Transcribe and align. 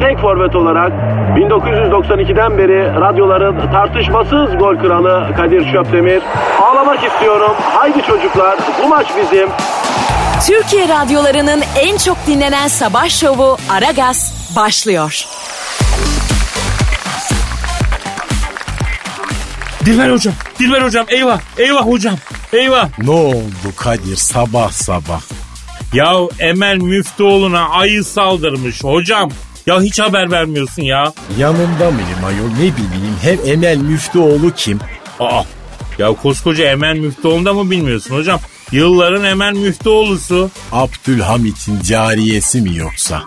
tek 0.00 0.18
forvet 0.18 0.56
olarak 0.56 0.92
1992'den 1.36 2.58
beri 2.58 3.00
radyoların 3.00 3.72
tartışmasız 3.72 4.58
gol 4.58 4.76
kralı 4.76 5.34
Kadir 5.36 5.72
Şöpdemir. 5.72 6.22
Ağlamak 6.62 7.04
istiyorum. 7.04 7.52
Haydi 7.74 8.02
çocuklar 8.02 8.58
bu 8.82 8.88
maç 8.88 9.06
bizim. 9.22 9.48
Türkiye 10.46 10.88
radyolarının 10.88 11.62
en 11.80 11.96
çok 11.96 12.16
dinlenen 12.26 12.68
sabah 12.68 13.08
şovu 13.08 13.56
Aragaz 13.70 14.52
başlıyor. 14.56 15.24
Dilber 19.84 20.10
hocam, 20.10 20.34
Dilber 20.58 20.82
hocam 20.82 21.06
eyvah, 21.08 21.40
eyvah 21.58 21.86
hocam, 21.86 22.14
eyvah. 22.52 22.88
Ne 22.98 23.10
oldu 23.10 23.72
Kadir 23.76 24.16
sabah 24.16 24.70
sabah? 24.70 25.20
Ya 25.92 26.12
Emel 26.38 26.76
Müftüoğlu'na 26.76 27.68
ayı 27.68 28.04
saldırmış 28.04 28.84
hocam. 28.84 29.30
Ya 29.66 29.80
hiç 29.80 29.98
haber 30.00 30.30
vermiyorsun 30.30 30.82
ya. 30.82 31.12
Yanında 31.38 31.90
mıyım 31.90 32.24
ayol 32.26 32.48
ne 32.48 32.56
bileyim 32.76 33.16
hem 33.22 33.38
Emel 33.46 33.76
Müftüoğlu 33.76 34.50
kim? 34.56 34.78
Aa, 35.20 35.42
ya 35.98 36.12
koskoca 36.12 36.64
Emel 36.70 36.98
Müftüoğlu'nu 36.98 37.44
da 37.44 37.54
mı 37.54 37.70
bilmiyorsun 37.70 38.14
hocam? 38.14 38.40
Yılların 38.72 39.24
Emel 39.24 39.52
Müftüoğlu'su. 39.52 40.50
Abdülhamit'in 40.72 41.80
cariyesi 41.80 42.62
mi 42.62 42.76
yoksa? 42.76 43.22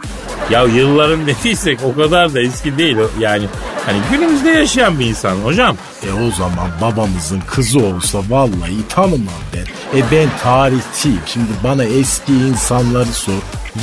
Ya 0.50 0.64
yılların 0.64 1.28
dediysek 1.28 1.80
o 1.84 1.96
kadar 1.96 2.34
da 2.34 2.42
eski 2.42 2.78
değil. 2.78 2.98
Yani 3.20 3.46
hani 3.86 3.98
günümüzde 4.12 4.50
yaşayan 4.50 5.00
bir 5.00 5.06
insan 5.06 5.36
hocam. 5.36 5.76
E 6.08 6.12
o 6.12 6.32
zaman 6.32 6.70
babamızın 6.82 7.42
kızı 7.48 7.80
olsa 7.80 8.20
vallahi 8.30 8.88
tanımam 8.90 9.42
ben. 9.54 9.98
E 10.00 10.04
ben 10.12 10.28
tarihçiyim. 10.44 11.22
Şimdi 11.26 11.50
bana 11.64 11.84
eski 11.84 12.34
insanları 12.34 13.14
sor. 13.14 13.34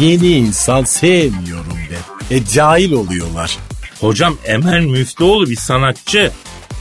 Yeni 0.00 0.26
insan 0.28 0.84
sevmiyorum 0.84 1.78
ben. 1.90 2.15
E 2.30 2.44
cahil 2.44 2.92
oluyorlar. 2.92 3.58
Hocam 4.00 4.36
Emel 4.44 4.80
Müftüoğlu 4.84 5.50
bir 5.50 5.56
sanatçı. 5.56 6.30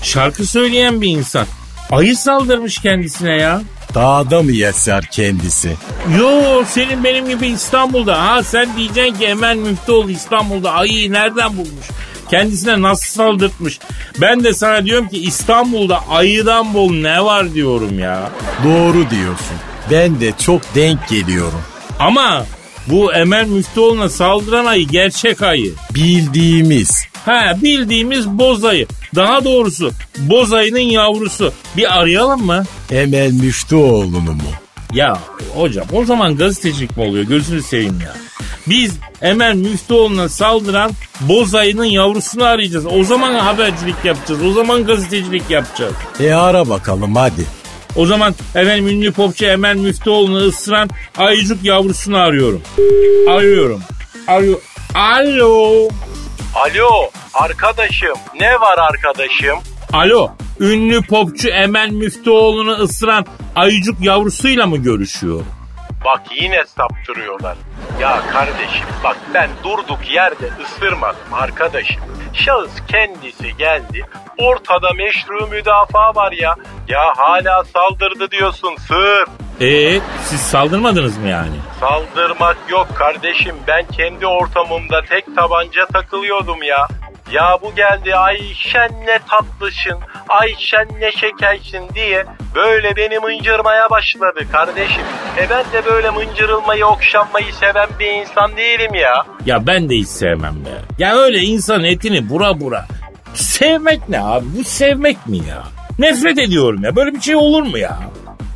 Şarkı 0.03 0.45
söyleyen 0.47 1.01
bir 1.01 1.07
insan. 1.07 1.45
Ayı 1.91 2.17
saldırmış 2.17 2.77
kendisine 2.77 3.35
ya. 3.37 3.61
Dağda 3.95 4.41
mı 4.43 4.51
yaşar 4.51 5.05
kendisi? 5.05 5.71
Yo 6.19 6.63
senin 6.67 7.03
benim 7.03 7.29
gibi 7.29 7.47
İstanbul'da. 7.47 8.27
Ha 8.27 8.43
sen 8.43 8.77
diyeceksin 8.77 9.13
ki 9.19 9.25
Emel 9.25 9.55
Müftüoğlu 9.55 10.11
İstanbul'da 10.11 10.71
ayıyı 10.71 11.11
nereden 11.11 11.57
bulmuş? 11.57 11.87
Kendisine 12.29 12.81
nasıl 12.81 13.05
saldırtmış? 13.05 13.79
Ben 14.21 14.43
de 14.43 14.53
sana 14.53 14.85
diyorum 14.85 15.07
ki 15.09 15.17
İstanbul'da 15.17 15.99
ayıdan 16.09 16.73
bol 16.73 16.93
ne 16.93 17.23
var 17.23 17.53
diyorum 17.53 17.99
ya. 17.99 18.29
Doğru 18.63 19.09
diyorsun. 19.09 19.57
Ben 19.91 20.19
de 20.19 20.33
çok 20.45 20.75
denk 20.75 21.07
geliyorum. 21.09 21.61
Ama 21.99 22.45
bu 22.87 23.13
Emel 23.13 23.47
Müftüoğlu'na 23.47 24.09
saldıran 24.09 24.65
ayı 24.65 24.87
gerçek 24.87 25.41
ayı. 25.41 25.73
Bildiğimiz. 25.95 27.05
Ha 27.25 27.53
bildiğimiz 27.61 28.27
boz 28.27 28.63
ayı. 28.63 28.87
Daha 29.15 29.45
doğrusu 29.45 29.91
boz 30.17 30.53
ayının 30.53 30.79
yavrusu. 30.79 31.53
Bir 31.77 31.99
arayalım 31.99 32.45
mı? 32.45 32.63
Emel 32.91 33.31
Müftüoğlu'nu 33.31 34.31
mu? 34.31 34.51
Ya 34.93 35.19
hocam 35.55 35.85
o 35.93 36.05
zaman 36.05 36.37
gazetecilik 36.37 36.97
mi 36.97 37.03
oluyor 37.03 37.23
gözünü 37.23 37.61
seveyim 37.61 38.01
ya. 38.01 38.13
Biz 38.67 38.93
Emel 39.21 39.55
Müftüoğlu'na 39.55 40.29
saldıran 40.29 40.91
boz 41.21 41.55
ayının 41.55 41.85
yavrusunu 41.85 42.43
arayacağız. 42.43 42.85
O 42.85 43.03
zaman 43.03 43.33
habercilik 43.33 44.05
yapacağız. 44.05 44.43
O 44.43 44.51
zaman 44.51 44.85
gazetecilik 44.85 45.49
yapacağız. 45.49 45.93
E 46.19 46.33
ara 46.33 46.69
bakalım 46.69 47.15
hadi. 47.15 47.45
O 47.95 48.05
zaman 48.05 48.35
efendim 48.55 48.87
ünlü 48.87 49.11
popçu 49.11 49.45
Emel 49.45 49.75
Müftüoğlu'nu 49.75 50.37
ısıran 50.37 50.89
ayıcık 51.17 51.63
yavrusunu 51.63 52.17
arıyorum. 52.17 52.61
Arıyorum. 53.29 53.81
Arıyor. 54.27 54.61
Alo. 54.95 55.87
Alo 56.55 57.09
arkadaşım 57.33 58.17
ne 58.39 58.59
var 58.59 58.77
arkadaşım? 58.77 59.59
Alo. 59.93 60.29
Ünlü 60.59 61.01
popçu 61.01 61.49
Emel 61.49 61.89
Müftüoğlu'nu 61.89 62.71
ısıran 62.71 63.25
ayıcık 63.55 64.01
yavrusuyla 64.01 64.65
mı 64.65 64.77
görüşüyor? 64.77 65.41
Bak 66.05 66.21
yine 66.41 66.63
saptırıyorlar. 66.77 67.57
Ya 67.99 68.21
kardeşim 68.33 68.85
bak 69.03 69.17
ben 69.33 69.49
durduk 69.63 70.11
yerde 70.11 70.49
ısırmadım 70.63 71.33
arkadaşım. 71.33 72.01
Şahıs 72.33 72.71
kendisi 72.87 73.57
geldi. 73.57 74.05
Ortada 74.37 74.93
meşru 74.93 75.47
müdafaa 75.47 76.15
var 76.15 76.31
ya. 76.31 76.55
Ya 76.87 77.13
hala 77.17 77.63
saldırdı 77.63 78.31
diyorsun 78.31 78.75
sır. 78.87 79.25
Ee, 79.61 79.99
siz 80.23 80.41
saldırmadınız 80.41 81.17
mı 81.17 81.27
yani? 81.27 81.55
Saldırmak 81.79 82.57
yok 82.69 82.87
kardeşim. 82.95 83.55
Ben 83.67 83.85
kendi 83.87 84.27
ortamımda 84.27 85.01
tek 85.01 85.35
tabanca 85.35 85.85
takılıyordum 85.85 86.63
ya. 86.63 86.87
Ya 87.31 87.57
bu 87.61 87.75
geldi 87.75 88.15
Ayşen 88.15 88.91
ne 89.05 89.19
tatlışın, 89.29 89.99
Ayşen 90.29 90.87
ne 90.99 91.11
şekersin 91.11 91.89
diye 91.95 92.25
böyle 92.55 92.95
beni 92.95 93.19
mıncırmaya 93.19 93.89
başladı 93.89 94.51
kardeşim. 94.51 95.03
E 95.37 95.49
ben 95.49 95.65
de 95.73 95.85
böyle 95.85 96.09
mıncırılmayı, 96.09 96.85
okşanmayı 96.85 97.53
seven 97.53 97.84
bir 97.99 98.11
insan 98.11 98.57
değilim 98.57 98.93
ya. 98.95 99.25
Ya 99.45 99.67
ben 99.67 99.89
de 99.89 99.95
hiç 99.95 100.07
sevmem 100.07 100.55
be. 100.65 101.03
Ya 101.03 101.15
öyle 101.15 101.39
insan 101.39 101.83
etini 101.83 102.29
bura 102.29 102.59
bura. 102.59 102.85
Sevmek 103.33 104.09
ne 104.09 104.19
abi? 104.19 104.45
Bu 104.59 104.63
sevmek 104.63 105.27
mi 105.27 105.37
ya? 105.37 105.63
Nefret 105.99 106.37
ediyorum 106.39 106.83
ya. 106.83 106.95
Böyle 106.95 107.13
bir 107.13 107.21
şey 107.21 107.35
olur 107.35 107.63
mu 107.63 107.77
ya? 107.77 107.99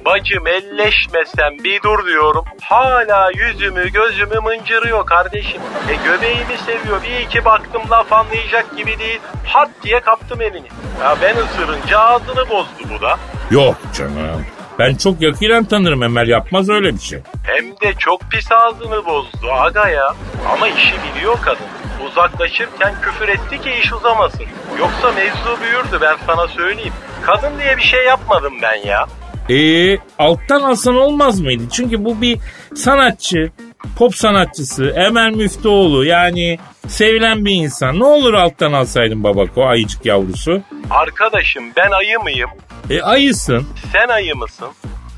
Bacım 0.06 0.48
elleşmesen 0.48 1.64
bir 1.64 1.82
dur 1.84 2.06
diyorum. 2.08 2.46
Hala 2.62 3.32
yüzümü 3.36 3.92
gözümü 3.92 4.40
mıncırıyor 4.40 5.06
kardeşim. 5.06 5.62
E 5.90 5.96
göbeğimi 6.08 6.58
seviyor. 6.66 7.04
Bir 7.04 7.26
iki 7.26 7.46
baktım 7.46 7.82
laf 7.92 8.14
anlayacak 8.14 8.78
gibi 8.78 9.00
değil. 9.00 9.20
Hat 9.48 9.70
diye 9.84 10.00
kaptım 10.00 10.42
elini. 10.42 10.68
Ya 11.02 11.16
ben 11.22 11.36
ısırınca 11.38 12.00
ağzını 12.00 12.50
bozdu 12.50 12.84
bu 12.98 13.02
da. 13.02 13.18
Yok 13.52 13.76
canım. 13.98 14.46
Ben 14.80 14.96
çok 14.96 15.22
yakinen 15.22 15.66
tanırım 15.66 16.04
Emel 16.04 16.28
yapmaz 16.28 16.70
öyle 16.70 16.94
bir 16.94 17.00
şey. 17.00 17.20
Hem 17.44 17.66
de 17.66 17.94
çok 18.00 18.22
pis 18.22 18.52
ağzını 18.52 19.06
bozdu 19.06 19.52
aga 19.52 19.90
ya. 19.90 20.16
Ama 20.54 20.68
işi 20.68 20.96
biliyor 21.16 21.38
kadın. 21.42 21.66
Uzaklaşırken 22.08 22.94
küfür 23.02 23.28
etti 23.28 23.62
ki 23.62 23.70
iş 23.84 23.94
uzamasın. 23.94 24.46
Yoksa 24.80 25.12
mevzu 25.12 25.62
büyürdü 25.62 26.00
ben 26.02 26.16
sana 26.28 26.48
söyleyeyim. 26.48 26.94
Kadın 27.26 27.60
diye 27.60 27.78
bir 27.78 27.82
şey 27.82 28.06
yapmadım 28.06 28.54
ben 28.62 28.88
ya. 28.88 29.06
Ee, 29.50 29.98
alttan 30.20 30.62
alsan 30.62 30.96
olmaz 30.96 31.40
mıydı? 31.42 31.64
Çünkü 31.72 32.06
bu 32.06 32.22
bir 32.22 32.40
sanatçı, 32.76 33.52
pop 33.96 34.16
sanatçısı, 34.16 34.90
Emel 34.90 35.32
Müftüoğlu 35.32 36.06
yani 36.06 36.60
sevilen 36.88 37.46
bir 37.46 37.52
insan. 37.52 38.00
Ne 38.00 38.04
olur 38.04 38.34
alttan 38.34 38.74
alsaydın 38.74 39.24
babako 39.24 39.66
ayıcık 39.66 40.06
yavrusu. 40.06 40.62
Arkadaşım 40.90 41.64
ben 41.78 41.92
ayı 41.92 42.20
mıyım? 42.20 42.50
E 42.90 43.02
ayısın. 43.02 43.68
Sen 43.94 44.08
ayı 44.08 44.36
mısın? 44.36 44.68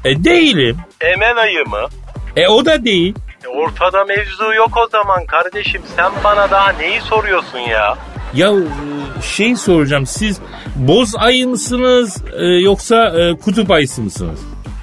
E 0.06 0.24
değilim. 0.24 0.78
Emel 1.02 1.38
ayı 1.38 1.66
mı? 1.66 1.88
E 2.36 2.48
o 2.48 2.66
da 2.66 2.86
değil. 2.86 3.16
E, 3.46 3.48
ortada 3.48 4.04
mevzu 4.04 4.54
yok 4.54 4.78
o 4.78 4.88
zaman 4.92 5.26
kardeşim. 5.26 5.82
Sen 5.96 6.12
bana 6.24 6.52
daha 6.52 6.72
neyi 6.72 7.02
soruyorsun 7.02 7.60
ya? 7.60 7.98
Ya 8.34 8.50
e, 8.50 9.22
şey 9.22 9.56
soracağım 9.56 10.06
siz 10.06 10.40
boz 10.76 11.16
ayı 11.16 11.48
mısınız 11.48 12.24
e, 12.40 12.46
yoksa 12.46 13.20
e, 13.20 13.38
kutup 13.38 13.72
ayısı 13.72 14.02
mısınız? 14.02 14.40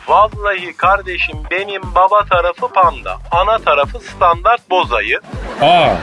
Vallahi 0.09 0.73
kardeşim 0.77 1.37
benim 1.51 1.83
baba 1.95 2.25
tarafı 2.31 2.69
panda. 2.69 3.17
Ana 3.31 3.59
tarafı 3.59 3.99
standart 4.01 4.71
boz 4.71 4.93
ayı. 4.93 5.21
Aa 5.63 5.95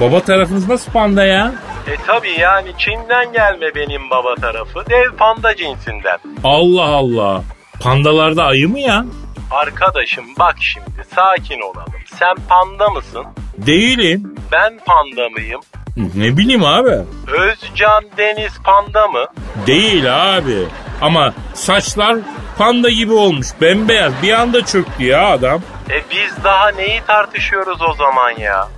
baba 0.00 0.20
tarafınız 0.20 0.68
nasıl 0.68 0.92
panda 0.92 1.24
ya? 1.24 1.52
E 1.86 1.96
tabi 2.06 2.30
yani 2.40 2.68
Çin'den 2.78 3.32
gelme 3.32 3.74
benim 3.74 4.10
baba 4.10 4.34
tarafı. 4.34 4.90
Dev 4.90 5.16
panda 5.18 5.56
cinsinden. 5.56 6.18
Allah 6.44 6.84
Allah. 6.84 7.42
Pandalarda 7.80 8.44
ayı 8.44 8.68
mı 8.68 8.80
ya? 8.80 9.04
Arkadaşım 9.50 10.24
bak 10.38 10.56
şimdi 10.60 11.04
sakin 11.14 11.60
olalım. 11.60 11.92
Sen 12.18 12.34
panda 12.48 12.88
mısın? 12.88 13.24
Değilim. 13.58 14.34
Ben 14.52 14.78
panda 14.86 15.28
mıyım? 15.28 15.60
Ne 16.14 16.36
bileyim 16.36 16.64
abi. 16.64 16.90
Özcan 17.32 18.04
Deniz 18.16 18.52
Panda 18.64 19.06
mı? 19.08 19.24
Değil 19.66 20.36
abi. 20.36 20.66
Ama 21.00 21.34
saçlar 21.54 22.16
panda 22.62 22.90
gibi 22.90 23.12
olmuş. 23.12 23.46
Bembeyaz. 23.60 24.12
Bir 24.22 24.32
anda 24.32 24.64
çöktü 24.66 25.04
ya 25.04 25.26
adam. 25.26 25.60
E 25.90 26.02
biz 26.10 26.44
daha 26.44 26.68
neyi 26.70 27.00
tartışıyoruz 27.06 27.78
o 27.90 27.94
zaman 27.94 28.30
ya? 28.30 28.68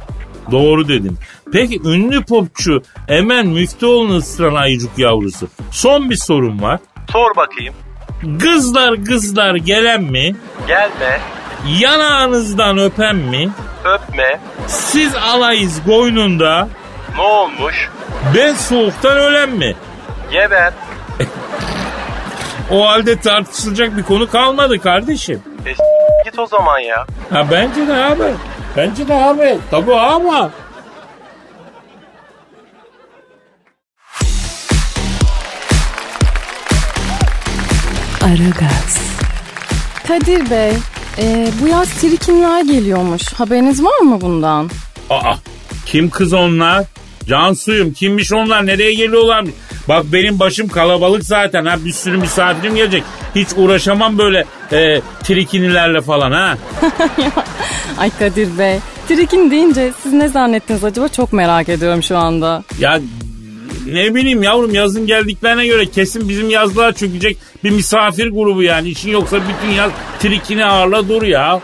Doğru 0.51 0.89
dedim. 0.89 1.19
Peki 1.53 1.81
ünlü 1.85 2.25
popçu 2.25 2.83
Emen 3.09 3.47
Müftüoğlu'nu 3.47 4.17
ısıran 4.17 4.55
ayıcık 4.55 4.99
yavrusu. 4.99 5.49
Son 5.71 6.11
bir 6.11 6.17
sorum 6.17 6.63
var. 6.63 6.81
Sor 7.13 7.37
bakayım. 7.37 7.75
Kızlar 8.41 9.05
kızlar 9.05 9.55
gelen 9.55 10.03
mi? 10.03 10.37
Gelme, 10.67 11.21
Yanağınızdan 11.81 12.79
öpen 12.79 13.17
mi? 13.17 13.49
öpme. 13.85 14.41
Siz 14.67 15.15
alayız 15.15 15.81
koynunda. 15.87 16.69
Ne 17.17 17.23
olmuş? 17.23 17.91
Ben 18.37 18.55
soğuktan 18.55 19.17
ölen 19.17 19.51
mi? 19.51 19.75
Geber. 20.33 20.73
O 22.71 22.87
halde 22.89 23.21
tartışılacak 23.21 23.97
bir 23.97 24.03
konu 24.03 24.31
kalmadı 24.31 24.79
kardeşim. 24.81 25.43
E 25.67 25.71
git 26.25 26.39
o 26.39 26.47
zaman 26.47 26.79
ya. 26.79 27.07
Ha 27.31 27.47
bence 27.51 27.87
de 27.89 27.95
abi. 27.95 28.35
Bence 28.77 29.09
de 29.09 29.15
abi. 29.15 29.59
Tabii 29.71 29.95
ama. 29.95 30.51
Aragaz. 38.25 38.99
Kadir 40.09 40.51
Bey, 40.51 40.73
e, 41.19 41.49
bu 41.63 41.69
yaz 41.69 41.89
trikinler 41.89 42.61
geliyormuş. 42.65 43.33
Haberiniz 43.33 43.85
var 43.85 43.99
mı 43.99 44.21
bundan? 44.21 44.71
Aa, 45.11 45.35
kim 45.87 46.11
kız 46.11 46.33
onlar? 46.33 46.85
Cansuyum 47.29 47.93
kimmiş 47.93 48.33
onlar 48.33 48.67
nereye 48.67 48.95
geliyorlar? 48.95 49.45
Bak 49.89 50.05
benim 50.13 50.39
başım 50.39 50.69
kalabalık 50.69 51.25
zaten 51.25 51.67
ha 51.67 51.85
bir 51.85 51.93
sürü 51.93 52.17
misafirim 52.17 52.75
gelecek. 52.77 53.03
Hiç 53.35 53.49
uğraşamam 53.57 54.19
böyle 54.19 54.45
e, 54.73 55.01
trikinilerle 55.23 56.01
falan 56.01 56.33
ha. 56.33 56.59
Ay 57.99 58.11
Kadir 58.19 58.59
Bey, 58.59 58.79
trikin 59.09 59.51
deyince 59.51 59.93
siz 60.03 60.13
ne 60.13 60.29
zannettiniz 60.29 60.85
acaba 60.85 61.09
çok 61.09 61.33
merak 61.33 61.69
ediyorum 61.69 62.03
şu 62.03 62.17
anda. 62.19 62.65
Ya 62.79 63.01
ne 63.87 64.15
bileyim 64.15 64.43
yavrum 64.43 64.75
yazın 64.75 65.07
geldiklerine 65.07 65.67
göre 65.67 65.87
kesin 65.87 66.29
bizim 66.29 66.51
yazlığa 66.51 66.93
çökecek 66.93 67.39
bir 67.65 67.71
misafir 67.71 68.31
grubu 68.31 68.63
yani. 68.63 68.89
İşin 68.89 69.11
yoksa 69.11 69.37
bütün 69.37 69.75
yaz 69.75 69.91
trikini 70.19 70.65
ağırla 70.65 71.09
dur 71.09 71.23
ya. 71.23 71.61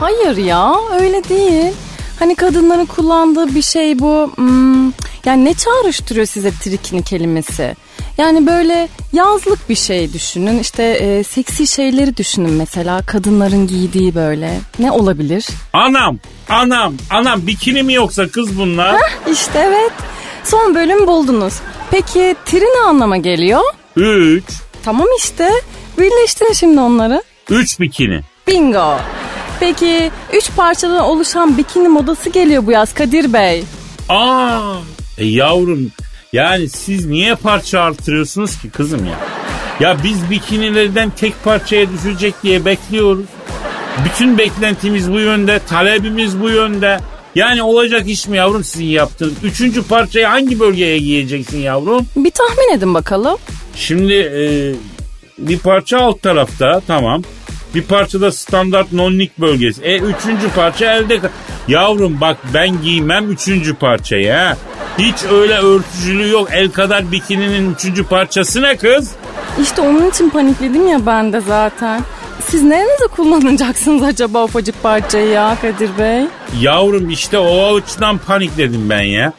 Hayır 0.00 0.36
ya, 0.36 0.74
öyle 1.00 1.24
değil. 1.28 1.72
Hani 2.18 2.34
kadınların 2.34 2.84
kullandığı 2.86 3.54
bir 3.54 3.62
şey 3.62 3.98
bu. 3.98 4.32
hmm, 4.36 4.92
yani 5.24 5.44
ne 5.44 5.54
çağrıştırıyor 5.54 6.26
size 6.26 6.50
trikini 6.50 7.02
kelimesi? 7.02 7.76
Yani 8.18 8.46
böyle 8.46 8.88
yazlık 9.12 9.68
bir 9.68 9.74
şey 9.74 10.12
düşünün. 10.12 10.58
İşte 10.58 10.82
e, 10.82 11.24
seksi 11.24 11.66
şeyleri 11.66 12.16
düşünün 12.16 12.50
mesela. 12.52 13.02
Kadınların 13.06 13.66
giydiği 13.66 14.14
böyle. 14.14 14.60
Ne 14.78 14.90
olabilir? 14.92 15.46
Anam, 15.72 16.18
anam, 16.48 16.94
anam 17.10 17.46
bikini 17.46 17.82
mi 17.82 17.94
yoksa 17.94 18.28
kız 18.28 18.58
bunlar? 18.58 19.00
İşte 19.32 19.58
evet. 19.68 19.92
Son 20.44 20.74
bölüm 20.74 21.06
buldunuz. 21.06 21.54
Peki 21.90 22.36
tri 22.46 22.60
ne 22.64 22.80
anlama 22.88 23.16
geliyor? 23.16 23.60
Üç, 23.96 24.44
Tamam 24.84 25.06
işte. 25.18 25.50
Birleştirin 25.98 26.52
şimdi 26.52 26.80
onları. 26.80 27.22
üç 27.50 27.80
bikini. 27.80 28.20
Bingo. 28.46 28.96
Peki 29.60 30.10
üç 30.32 30.50
parçadan 30.56 31.00
oluşan 31.04 31.58
bikini 31.58 31.88
modası 31.88 32.30
geliyor 32.30 32.66
bu 32.66 32.70
yaz 32.72 32.94
Kadir 32.94 33.32
Bey. 33.32 33.64
Aa, 34.08 34.72
e 35.22 35.26
yavrum 35.26 35.90
yani 36.32 36.68
siz 36.68 37.06
niye 37.06 37.34
parça 37.34 37.80
artırıyorsunuz 37.80 38.58
ki 38.58 38.70
kızım 38.70 39.06
ya? 39.06 39.18
Ya 39.80 39.96
biz 40.04 40.30
bikinilerden 40.30 41.10
tek 41.10 41.44
parçaya 41.44 41.86
düşecek 41.92 42.34
diye 42.42 42.64
bekliyoruz. 42.64 43.26
Bütün 44.04 44.38
beklentimiz 44.38 45.12
bu 45.12 45.20
yönde, 45.20 45.60
talebimiz 45.68 46.40
bu 46.40 46.50
yönde. 46.50 47.00
Yani 47.34 47.62
olacak 47.62 48.08
iş 48.08 48.28
mi 48.28 48.36
yavrum 48.36 48.64
sizin 48.64 48.84
yaptığınız? 48.84 49.34
Üçüncü 49.42 49.82
parçayı 49.82 50.26
hangi 50.26 50.60
bölgeye 50.60 50.98
giyeceksin 50.98 51.58
yavrum? 51.58 52.06
Bir 52.16 52.30
tahmin 52.30 52.76
edin 52.76 52.94
bakalım. 52.94 53.38
Şimdi 53.76 54.12
e, 54.14 54.44
bir 55.38 55.58
parça 55.58 55.98
alt 55.98 56.22
tarafta 56.22 56.82
tamam. 56.86 57.22
Bir 57.74 57.82
parça 57.82 58.20
da 58.20 58.32
standart 58.32 58.92
nonlik 58.92 59.38
bölgesi. 59.38 59.82
E 59.82 59.98
üçüncü 59.98 60.48
parça 60.56 60.92
elde. 60.94 61.20
Yavrum 61.68 62.20
bak 62.20 62.36
ben 62.54 62.82
giymem 62.82 63.30
üçüncü 63.30 63.74
parçayı 63.74 64.32
ha. 64.32 64.56
Hiç 64.98 65.14
öyle 65.32 65.54
örtücülüğü 65.54 66.28
yok. 66.28 66.48
El 66.52 66.70
kadar 66.70 67.12
bikininin 67.12 67.74
üçüncü 67.74 68.04
parçası 68.04 68.62
ne 68.62 68.76
kız? 68.76 69.10
İşte 69.62 69.82
onun 69.82 70.10
için 70.10 70.30
panikledim 70.30 70.88
ya 70.88 71.06
ben 71.06 71.32
de 71.32 71.40
zaten. 71.40 72.00
Siz 72.48 72.62
nerenize 72.62 73.06
kullanacaksınız 73.16 74.02
acaba 74.02 74.44
ufacık 74.44 74.82
parçayı 74.82 75.28
ya 75.28 75.56
Kadir 75.62 75.90
Bey? 75.98 76.24
Yavrum 76.60 77.10
işte 77.10 77.38
o 77.38 77.76
açıdan 77.76 78.18
panikledim 78.18 78.90
ben 78.90 79.02
ya. 79.02 79.32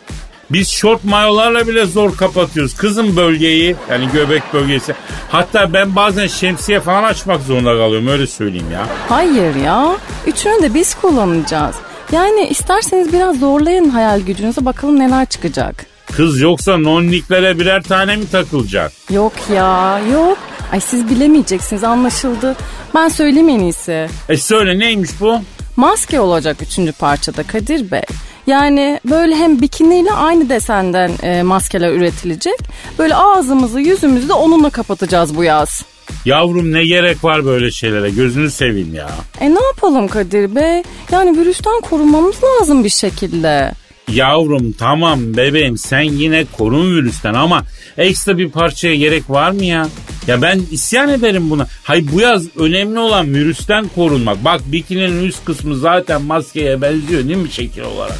Biz 0.53 0.69
şort 0.69 1.03
mayolarla 1.03 1.67
bile 1.67 1.85
zor 1.85 2.17
kapatıyoruz. 2.17 2.73
Kızım 2.75 3.15
bölgeyi 3.15 3.75
yani 3.89 4.09
göbek 4.13 4.43
bölgesi. 4.53 4.95
Hatta 5.29 5.73
ben 5.73 5.95
bazen 5.95 6.27
şemsiye 6.27 6.79
falan 6.79 7.03
açmak 7.03 7.41
zorunda 7.41 7.69
kalıyorum 7.69 8.07
öyle 8.07 8.27
söyleyeyim 8.27 8.71
ya. 8.73 8.87
Hayır 9.09 9.55
ya. 9.55 9.97
Üçünü 10.27 10.61
de 10.61 10.73
biz 10.73 10.95
kullanacağız. 10.95 11.75
Yani 12.11 12.47
isterseniz 12.47 13.13
biraz 13.13 13.39
zorlayın 13.39 13.89
hayal 13.89 14.19
gücünüzü 14.19 14.65
bakalım 14.65 14.99
neler 14.99 15.25
çıkacak. 15.25 15.85
Kız 16.11 16.39
yoksa 16.41 16.77
nonliklere 16.77 17.59
birer 17.59 17.83
tane 17.83 18.15
mi 18.15 18.29
takılacak? 18.31 18.91
Yok 19.09 19.33
ya 19.55 19.99
yok. 20.13 20.37
Ay 20.71 20.79
siz 20.79 21.09
bilemeyeceksiniz 21.09 21.83
anlaşıldı. 21.83 22.55
Ben 22.95 23.07
söyleyeyim 23.09 23.49
en 23.49 23.59
iyisi. 23.59 24.07
E 24.29 24.37
söyle 24.37 24.79
neymiş 24.79 25.09
bu? 25.19 25.39
Maske 25.75 26.19
olacak 26.19 26.57
üçüncü 26.61 26.91
parçada 26.91 27.43
Kadir 27.43 27.91
Bey. 27.91 28.01
Yani 28.47 28.99
böyle 29.05 29.35
hem 29.35 29.61
bikiniyle 29.61 30.11
aynı 30.11 30.49
desenden 30.49 31.11
e, 31.23 31.43
maskeler 31.43 31.91
üretilecek. 31.93 32.59
Böyle 32.99 33.15
ağzımızı 33.15 33.79
yüzümüzü 33.79 34.29
de 34.29 34.33
onunla 34.33 34.69
kapatacağız 34.69 35.35
bu 35.35 35.43
yaz. 35.43 35.85
Yavrum 36.25 36.73
ne 36.73 36.85
gerek 36.85 37.23
var 37.23 37.45
böyle 37.45 37.71
şeylere 37.71 38.09
gözünü 38.09 38.51
seveyim 38.51 38.93
ya. 38.95 39.09
E 39.39 39.55
ne 39.55 39.63
yapalım 39.63 40.07
Kadir 40.07 40.55
Bey? 40.55 40.83
Yani 41.11 41.37
virüsten 41.37 41.81
korunmamız 41.81 42.35
lazım 42.43 42.83
bir 42.83 42.89
şekilde. 42.89 43.71
Yavrum 44.11 44.71
tamam 44.71 45.19
bebeğim 45.37 45.77
sen 45.77 46.01
yine 46.01 46.45
korun 46.57 46.95
virüsten 46.95 47.33
ama 47.33 47.63
ekstra 47.97 48.37
bir 48.37 48.49
parçaya 48.49 48.95
gerek 48.95 49.29
var 49.29 49.51
mı 49.51 49.65
ya? 49.65 49.87
Ya 50.27 50.41
ben 50.41 50.61
isyan 50.71 51.09
ederim 51.09 51.49
buna. 51.49 51.67
Hay 51.83 52.05
bu 52.13 52.19
yaz 52.19 52.57
önemli 52.57 52.99
olan 52.99 53.33
virüsten 53.33 53.87
korunmak. 53.95 54.45
Bak 54.45 54.61
bikininin 54.65 55.23
üst 55.23 55.45
kısmı 55.45 55.75
zaten 55.75 56.21
maskeye 56.21 56.81
benziyor 56.81 57.27
değil 57.27 57.37
mi 57.37 57.51
şekil 57.51 57.81
olarak? 57.81 58.17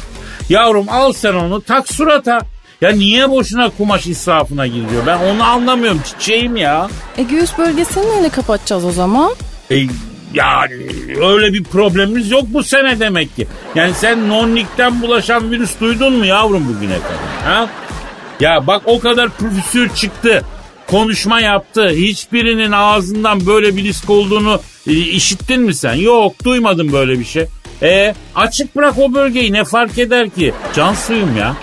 Yavrum 0.48 0.88
al 0.88 1.12
sen 1.12 1.34
onu 1.34 1.60
tak 1.60 1.92
surata. 1.92 2.40
Ya 2.80 2.90
niye 2.90 3.30
boşuna 3.30 3.70
kumaş 3.70 4.06
israfına 4.06 4.66
giriyor? 4.66 5.06
Ben 5.06 5.18
onu 5.18 5.44
anlamıyorum 5.44 6.00
çiçeğim 6.04 6.56
ya. 6.56 6.88
E 7.18 7.22
göğüs 7.22 7.58
bölgesini 7.58 8.10
neyle 8.16 8.28
kapatacağız 8.28 8.84
o 8.84 8.92
zaman? 8.92 9.34
E, 9.70 9.76
yani 10.34 10.74
öyle 11.24 11.52
bir 11.52 11.64
problemimiz 11.64 12.30
yok 12.30 12.44
bu 12.46 12.62
sene 12.62 13.00
demek 13.00 13.36
ki. 13.36 13.46
Yani 13.74 13.94
sen 13.94 14.28
nonlikten 14.28 15.02
bulaşan 15.02 15.50
virüs 15.50 15.80
duydun 15.80 16.12
mu 16.12 16.24
yavrum 16.26 16.68
bugüne 16.68 16.96
kadar? 16.96 17.54
Ha? 17.54 17.68
Ya 18.40 18.66
bak 18.66 18.82
o 18.86 19.00
kadar 19.00 19.28
profesör 19.28 19.88
çıktı. 19.88 20.44
Konuşma 20.86 21.40
yaptı. 21.40 21.88
Hiçbirinin 21.88 22.72
ağzından 22.72 23.46
böyle 23.46 23.76
bir 23.76 23.84
risk 23.84 24.10
olduğunu 24.10 24.60
e, 24.86 24.92
işittin 24.92 25.62
mi 25.62 25.74
sen? 25.74 25.94
Yok 25.94 26.44
duymadım 26.44 26.92
böyle 26.92 27.18
bir 27.18 27.24
şey. 27.24 27.46
E 27.82 28.14
açık 28.34 28.76
bırak 28.76 28.98
o 28.98 29.14
bölgeyi 29.14 29.52
ne 29.52 29.64
fark 29.64 29.98
eder 29.98 30.30
ki? 30.30 30.54
Can 30.74 30.94
suyum 30.94 31.36
ya. 31.36 31.56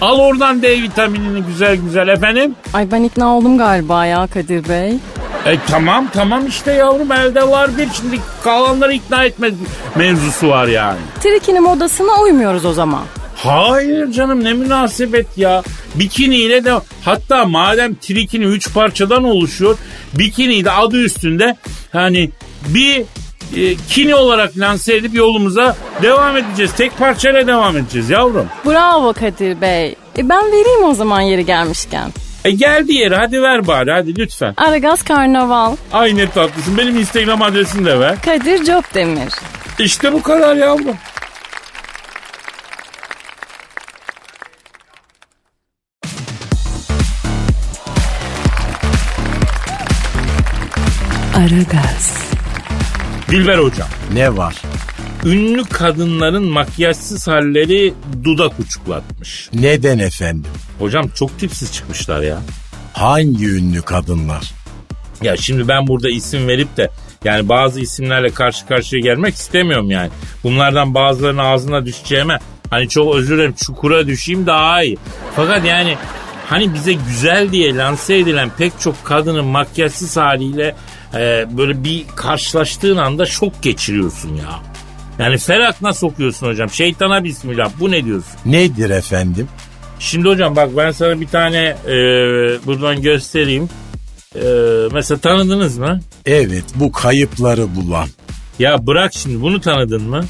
Al 0.00 0.18
oradan 0.18 0.62
D 0.62 0.82
vitaminini 0.82 1.42
güzel 1.42 1.76
güzel 1.76 2.08
efendim. 2.08 2.54
Ay 2.74 2.90
ben 2.90 3.02
ikna 3.02 3.36
oldum 3.36 3.58
galiba 3.58 4.06
ya 4.06 4.26
Kadir 4.26 4.68
Bey. 4.68 4.94
E 5.46 5.58
tamam 5.68 6.08
tamam 6.12 6.46
işte 6.46 6.72
yavrum 6.72 7.12
elde 7.12 7.48
var 7.48 7.78
bir 7.78 7.88
şimdi 7.92 8.20
kalanları 8.44 8.92
ikna 8.92 9.24
etme 9.24 9.50
mevzusu 9.94 10.48
var 10.48 10.66
yani. 10.66 10.98
Trikini 11.22 11.60
modasına 11.60 12.22
uymuyoruz 12.22 12.64
o 12.64 12.72
zaman. 12.72 13.02
Hayır 13.36 14.12
canım 14.12 14.44
ne 14.44 14.52
münasebet 14.52 15.38
ya. 15.38 15.62
Bikini 15.94 16.36
ile 16.36 16.64
de 16.64 16.72
hatta 17.04 17.44
madem 17.44 17.94
trikini 17.94 18.44
üç 18.44 18.74
parçadan 18.74 19.24
oluşuyor. 19.24 19.78
Bikini 20.14 20.64
de 20.64 20.70
adı 20.70 20.96
üstünde 21.02 21.56
hani 21.92 22.30
bir 22.68 23.02
e, 23.56 23.76
kini 23.88 24.14
olarak 24.14 24.58
lanse 24.58 24.96
edip 24.96 25.14
yolumuza 25.14 25.76
devam 26.02 26.36
edeceğiz. 26.36 26.72
Tek 26.72 26.98
parçayla 26.98 27.46
devam 27.46 27.76
edeceğiz 27.76 28.10
yavrum. 28.10 28.46
Bravo 28.66 29.12
Kadir 29.12 29.60
Bey. 29.60 29.94
E 30.18 30.28
ben 30.28 30.46
vereyim 30.46 30.84
o 30.84 30.94
zaman 30.94 31.20
yeri 31.20 31.46
gelmişken. 31.46 32.12
E 32.44 32.50
geldi 32.50 32.92
yeri 32.92 33.16
hadi 33.16 33.42
ver 33.42 33.66
bari 33.66 33.92
hadi 33.92 34.18
lütfen. 34.18 34.54
Aragaz 34.56 35.02
Karnaval. 35.02 35.76
Ay 35.92 36.16
ne 36.16 36.30
tatlısın 36.30 36.78
benim 36.78 36.98
Instagram 36.98 37.42
adresini 37.42 37.86
de 37.86 38.00
ver. 38.00 38.14
Kadir 38.22 38.64
Copdemir. 38.64 39.32
İşte 39.78 40.12
bu 40.12 40.22
kadar 40.22 40.56
yavrum. 40.56 40.96
Aragaz. 51.36 52.19
Dilber 53.30 53.58
hocam. 53.58 53.88
Ne 54.12 54.36
var? 54.36 54.54
Ünlü 55.24 55.64
kadınların 55.64 56.44
makyajsız 56.44 57.28
halleri 57.28 57.94
dudak 58.24 58.52
uçuklatmış. 58.58 59.50
Neden 59.54 59.98
efendim? 59.98 60.50
Hocam 60.78 61.08
çok 61.14 61.38
tipsiz 61.38 61.72
çıkmışlar 61.72 62.22
ya. 62.22 62.38
Hangi 62.92 63.46
ünlü 63.46 63.82
kadınlar? 63.82 64.52
Ya 65.22 65.36
şimdi 65.36 65.68
ben 65.68 65.86
burada 65.86 66.10
isim 66.10 66.48
verip 66.48 66.76
de 66.76 66.90
yani 67.24 67.48
bazı 67.48 67.80
isimlerle 67.80 68.30
karşı 68.30 68.66
karşıya 68.66 69.02
gelmek 69.02 69.34
istemiyorum 69.34 69.90
yani. 69.90 70.10
Bunlardan 70.44 70.94
bazılarının 70.94 71.44
ağzına 71.44 71.86
düşeceğime 71.86 72.38
hani 72.70 72.88
çok 72.88 73.14
özür 73.14 73.36
dilerim 73.36 73.52
çukura 73.52 74.06
düşeyim 74.06 74.46
daha 74.46 74.82
iyi. 74.82 74.98
Fakat 75.36 75.64
yani 75.64 75.96
hani 76.48 76.74
bize 76.74 76.92
güzel 76.92 77.52
diye 77.52 77.76
lanse 77.76 78.18
edilen 78.18 78.50
pek 78.58 78.72
çok 78.80 79.04
kadının 79.04 79.44
makyajsız 79.44 80.16
haliyle 80.16 80.74
e, 81.14 81.46
böyle 81.56 81.84
bir 81.84 82.04
karşılaştığın 82.16 82.96
anda 82.96 83.26
şok 83.26 83.62
geçiriyorsun 83.62 84.34
ya. 84.36 84.60
Yani 85.18 85.38
ferakna 85.38 85.94
sokuyorsun 85.94 86.46
hocam. 86.46 86.70
Şeytana 86.70 87.24
bismillah. 87.24 87.70
Bu 87.80 87.90
ne 87.90 88.04
diyorsun? 88.04 88.32
Nedir 88.46 88.90
efendim? 88.90 89.48
Şimdi 89.98 90.28
hocam 90.28 90.56
bak 90.56 90.68
ben 90.76 90.90
sana 90.90 91.20
bir 91.20 91.28
tane 91.28 91.76
e, 91.86 91.94
buradan 92.66 93.02
göstereyim. 93.02 93.68
E, 94.34 94.42
mesela 94.92 95.18
tanıdınız 95.18 95.78
mı? 95.78 96.00
Evet 96.26 96.64
bu 96.74 96.92
kayıpları 96.92 97.76
bulan. 97.76 98.08
Ya 98.58 98.86
bırak 98.86 99.14
şimdi 99.14 99.42
bunu 99.42 99.60
tanıdın 99.60 100.02
mı? 100.02 100.24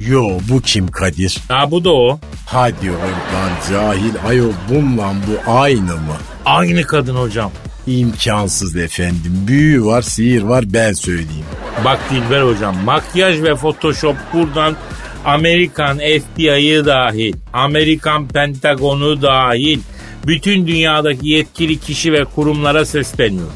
Yo 0.00 0.28
bu 0.48 0.60
kim 0.60 0.88
Kadir? 0.88 1.38
Ha 1.48 1.70
bu 1.70 1.84
da 1.84 1.92
o. 1.94 2.18
Hadi 2.46 2.90
oradan 2.90 3.50
cahil 3.70 4.12
ayol 4.26 4.52
bununla 4.70 5.14
bu 5.26 5.50
aynı 5.52 5.94
mı? 5.94 6.16
Aynı 6.44 6.82
kadın 6.82 7.14
hocam. 7.16 7.50
İmkansız 7.90 8.76
efendim. 8.76 9.44
Büyü 9.46 9.84
var 9.84 10.02
sihir 10.02 10.42
var 10.42 10.64
ben 10.66 10.92
söyleyeyim. 10.92 11.44
Bak 11.84 11.98
Dilber 12.10 12.42
hocam 12.42 12.76
makyaj 12.84 13.42
ve 13.42 13.54
photoshop 13.54 14.16
buradan 14.32 14.76
Amerikan 15.24 15.98
FBI'yı 15.98 16.84
dahil, 16.84 17.34
Amerikan 17.52 18.28
Pentagon'u 18.28 19.22
dahil 19.22 19.80
bütün 20.26 20.66
dünyadaki 20.66 21.28
yetkili 21.28 21.80
kişi 21.80 22.12
ve 22.12 22.24
kurumlara 22.24 22.84
sesleniyor. 22.84 23.48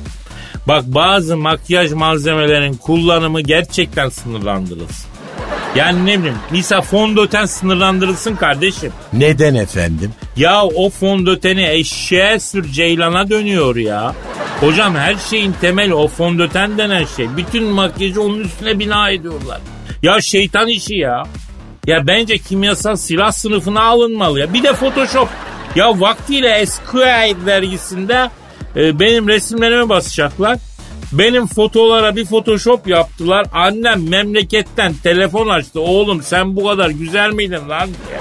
Bak 0.68 0.84
bazı 0.86 1.36
makyaj 1.36 1.92
malzemelerinin 1.92 2.74
kullanımı 2.74 3.40
gerçekten 3.40 4.08
sınırlandırılsın. 4.08 5.13
Yani 5.74 6.06
ne 6.06 6.18
bileyim 6.18 6.38
misal 6.50 6.80
fondöten 6.80 7.46
sınırlandırılsın 7.46 8.36
kardeşim. 8.36 8.92
Neden 9.12 9.54
efendim? 9.54 10.12
Ya 10.36 10.64
o 10.64 10.90
fondöteni 10.90 11.66
eşeğe 11.68 12.40
sür 12.40 12.72
ceylana 12.72 13.30
dönüyor 13.30 13.76
ya. 13.76 14.14
Hocam 14.60 14.94
her 14.94 15.14
şeyin 15.30 15.54
temeli 15.60 15.94
o 15.94 16.08
fondöten 16.08 16.78
denen 16.78 17.04
şey. 17.16 17.36
Bütün 17.36 17.64
makyajı 17.64 18.22
onun 18.22 18.40
üstüne 18.40 18.78
bina 18.78 19.10
ediyorlar. 19.10 19.60
Ya 20.02 20.20
şeytan 20.20 20.68
işi 20.68 20.94
ya. 20.94 21.22
Ya 21.86 22.06
bence 22.06 22.38
kimyasal 22.38 22.96
silah 22.96 23.32
sınıfına 23.32 23.82
alınmalı 23.82 24.40
ya. 24.40 24.54
Bir 24.54 24.62
de 24.62 24.72
Photoshop. 24.72 25.28
Ya 25.74 26.00
vaktiyle 26.00 26.50
Esquire 26.50 27.46
dergisinde 27.46 28.30
e, 28.76 29.00
benim 29.00 29.28
resimlerime 29.28 29.88
basacaklar. 29.88 30.58
Benim 31.18 31.46
fotolara 31.46 32.16
bir 32.16 32.24
photoshop 32.24 32.88
yaptılar. 32.88 33.46
Annem 33.52 34.08
memleketten 34.08 34.94
telefon 35.02 35.48
açtı. 35.48 35.80
Oğlum 35.80 36.22
sen 36.22 36.56
bu 36.56 36.64
kadar 36.64 36.90
güzel 36.90 37.30
miydin 37.30 37.68
lan 37.68 37.86
diye. 37.86 38.20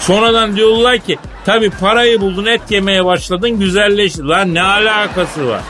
Sonradan 0.00 0.56
diyorlar 0.56 0.98
ki 0.98 1.18
tabi 1.44 1.70
parayı 1.70 2.20
buldun 2.20 2.46
et 2.46 2.60
yemeye 2.70 3.04
başladın 3.04 3.50
güzelleşti. 3.50 4.24
Lan 4.24 4.54
ne 4.54 4.62
alakası 4.62 5.48
var? 5.48 5.60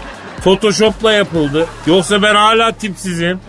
Photoshop'la 0.45 1.13
yapıldı. 1.13 1.67
Yoksa 1.87 2.23
ben 2.23 2.35
hala 2.35 2.73
tipsizim. 2.73 3.41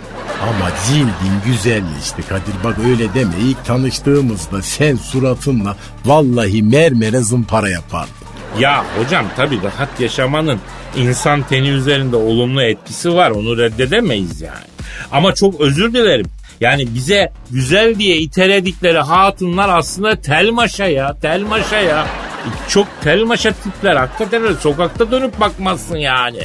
Ama 0.42 0.72
cildin 0.88 1.36
güzelleşti 1.46 2.22
Kadir 2.30 2.64
bak 2.64 2.76
öyle 2.90 3.14
deme. 3.14 3.34
İlk 3.42 3.66
tanıştığımızda 3.66 4.62
sen 4.62 4.96
suratınla 4.96 5.76
vallahi 6.06 6.64
mermere 6.64 7.20
zımpara 7.22 7.70
yapardın. 7.70 8.17
Ya 8.60 8.86
hocam 8.98 9.26
tabi 9.36 9.64
rahat 9.64 10.00
yaşamanın 10.00 10.60
insan 10.96 11.44
teni 11.44 11.70
üzerinde 11.70 12.16
olumlu 12.16 12.62
etkisi 12.62 13.14
var. 13.14 13.32
Onu 13.32 13.58
reddedemeyiz 13.58 14.42
yani. 14.42 14.66
Ama 15.12 15.34
çok 15.34 15.62
özür 15.62 15.94
dilerim. 15.94 16.26
Yani 16.62 16.88
bize 16.96 17.32
güzel 17.52 17.96
diye 17.96 18.18
iteledikleri 18.18 19.00
hatunlar 19.00 19.70
aslında 19.70 20.22
telmaşa 20.22 20.86
ya. 20.86 21.16
Telmaşa 21.22 21.80
ya. 21.80 22.08
Çok 22.70 22.88
telmaşa 23.04 23.52
tipler. 23.52 23.96
Hakikaten 23.96 24.44
öyle 24.44 24.56
sokakta 24.56 25.12
dönüp 25.12 25.40
bakmazsın 25.40 25.98
yani. 25.98 26.42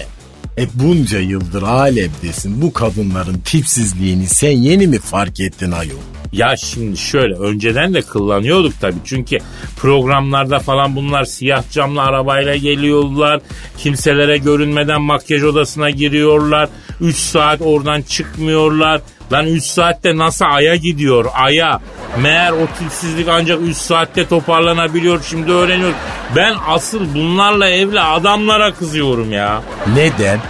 E 0.59 0.67
bunca 0.75 1.19
yıldır 1.19 1.63
alemdesin. 1.63 2.63
Bu 2.63 2.73
kadınların 2.73 3.39
tipsizliğini 3.45 4.27
sen 4.27 4.51
yeni 4.51 4.87
mi 4.87 4.99
fark 4.99 5.41
ettin 5.41 5.73
ayol? 5.73 5.99
Ya 6.33 6.57
şimdi 6.57 6.97
şöyle 6.97 7.35
önceden 7.35 7.95
de 7.95 8.03
kullanıyorduk 8.03 8.81
tabii. 8.81 8.99
Çünkü 9.05 9.39
programlarda 9.77 10.59
falan 10.59 10.97
bunlar 10.97 11.25
siyah 11.25 11.71
camlı 11.71 12.03
arabayla 12.03 12.57
geliyorlar. 12.57 13.41
Kimselere 13.79 14.39
görünmeden 14.39 15.03
makyaj 15.03 15.43
odasına 15.45 15.91
giriyorlar. 15.91 16.69
3 17.01 17.17
saat 17.17 17.61
oradan 17.63 18.03
çıkmıyorlar. 18.03 19.01
Lan 19.33 19.47
3 19.47 19.65
saatte 19.65 20.17
nasıl 20.17 20.45
aya 20.45 20.77
gidiyor 20.77 21.27
aya. 21.35 21.81
Meğer 22.23 22.53
o 22.53 22.67
tipsizlik 22.79 23.29
ancak 23.29 23.61
3 23.63 23.77
saatte 23.77 24.29
toparlanabiliyor 24.29 25.23
şimdi 25.31 25.53
öğreniyoruz. 25.53 25.97
Ben 26.37 26.55
asıl 26.69 27.15
bunlarla 27.15 27.69
evli 27.69 28.01
adamlara 28.01 28.75
kızıyorum 28.75 29.33
ya. 29.33 29.63
Neden? 29.95 30.41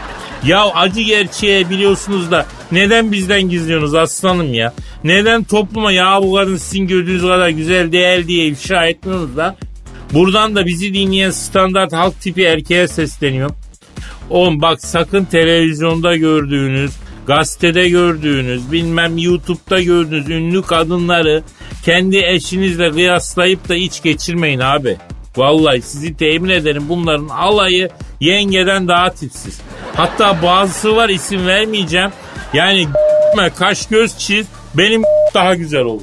Ya 0.47 0.67
acı 0.67 1.01
gerçeği 1.01 1.71
biliyorsunuz 1.71 2.31
da 2.31 2.47
neden 2.73 3.13
bizden 3.13 3.43
gizliyorsunuz 3.43 3.95
aslanım 3.95 4.55
ya? 4.55 4.73
Neden 5.05 5.45
topluma 5.45 5.93
ya 5.93 6.23
bu 6.23 6.35
kadın 6.35 6.57
sizin 6.57 6.87
gördüğünüz 6.87 7.23
kadar 7.23 7.49
güzel 7.49 7.93
değil 7.93 8.27
diye 8.27 8.47
ifşa 8.47 8.87
etmiyorsunuz 8.87 9.37
da? 9.37 9.57
Buradan 10.13 10.57
da 10.57 10.67
bizi 10.67 10.95
dinleyen 10.95 11.31
standart 11.31 11.93
halk 11.93 12.21
tipi 12.21 12.43
erkeğe 12.43 12.89
sesleniyor. 12.89 13.51
Oğlum 14.31 14.63
bak 14.63 14.81
sakın 14.81 15.25
televizyonda 15.25 16.17
gördüğünüz, 16.17 16.93
gazetede 17.27 17.89
gördüğünüz, 17.89 18.73
bilmem 18.73 19.19
YouTube'da 19.19 19.83
gördüğünüz 19.83 20.29
ünlü 20.29 20.63
kadınları 20.63 21.43
kendi 21.85 22.19
eşinizle 22.19 22.91
kıyaslayıp 22.91 23.69
da 23.69 23.77
iç 23.77 24.03
geçirmeyin 24.03 24.61
abi. 24.61 24.97
Vallahi 25.37 25.83
sizi 25.83 26.17
temin 26.17 26.49
ederim 26.49 26.85
bunların 26.89 27.29
alayı 27.29 27.91
yengeden 28.21 28.89
daha 28.89 29.11
tipsiz. 29.11 29.61
Hatta 29.95 30.43
bazısı 30.43 30.97
var 30.97 31.09
isim 31.09 31.47
vermeyeceğim. 31.47 32.11
Yani 32.55 32.89
kaş 33.59 33.87
göz 33.87 34.19
çiz 34.19 34.47
benim 34.75 35.03
daha 35.35 35.55
güzel 35.55 35.83
olur. 35.83 36.03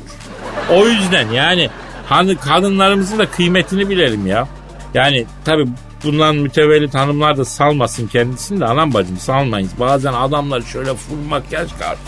O 0.73 0.87
yüzden 0.87 1.31
yani 1.31 1.69
hani 2.05 2.35
kadınlarımızın 2.35 3.19
da 3.19 3.31
kıymetini 3.31 3.89
bilelim 3.89 4.27
ya. 4.27 4.47
Yani 4.93 5.25
tabi 5.45 5.65
bundan 6.03 6.35
mütevellit 6.35 6.93
hanımlar 6.95 7.37
da 7.37 7.45
salmasın 7.45 8.07
kendisini 8.07 8.59
de 8.59 8.65
anam 8.65 8.93
bacım 8.93 9.17
salmayız. 9.17 9.69
Bazen 9.79 10.13
adamlar 10.13 10.61
şöyle 10.61 10.95
full 10.95 11.17
makyaj 11.29 11.69
karşı. 11.79 11.99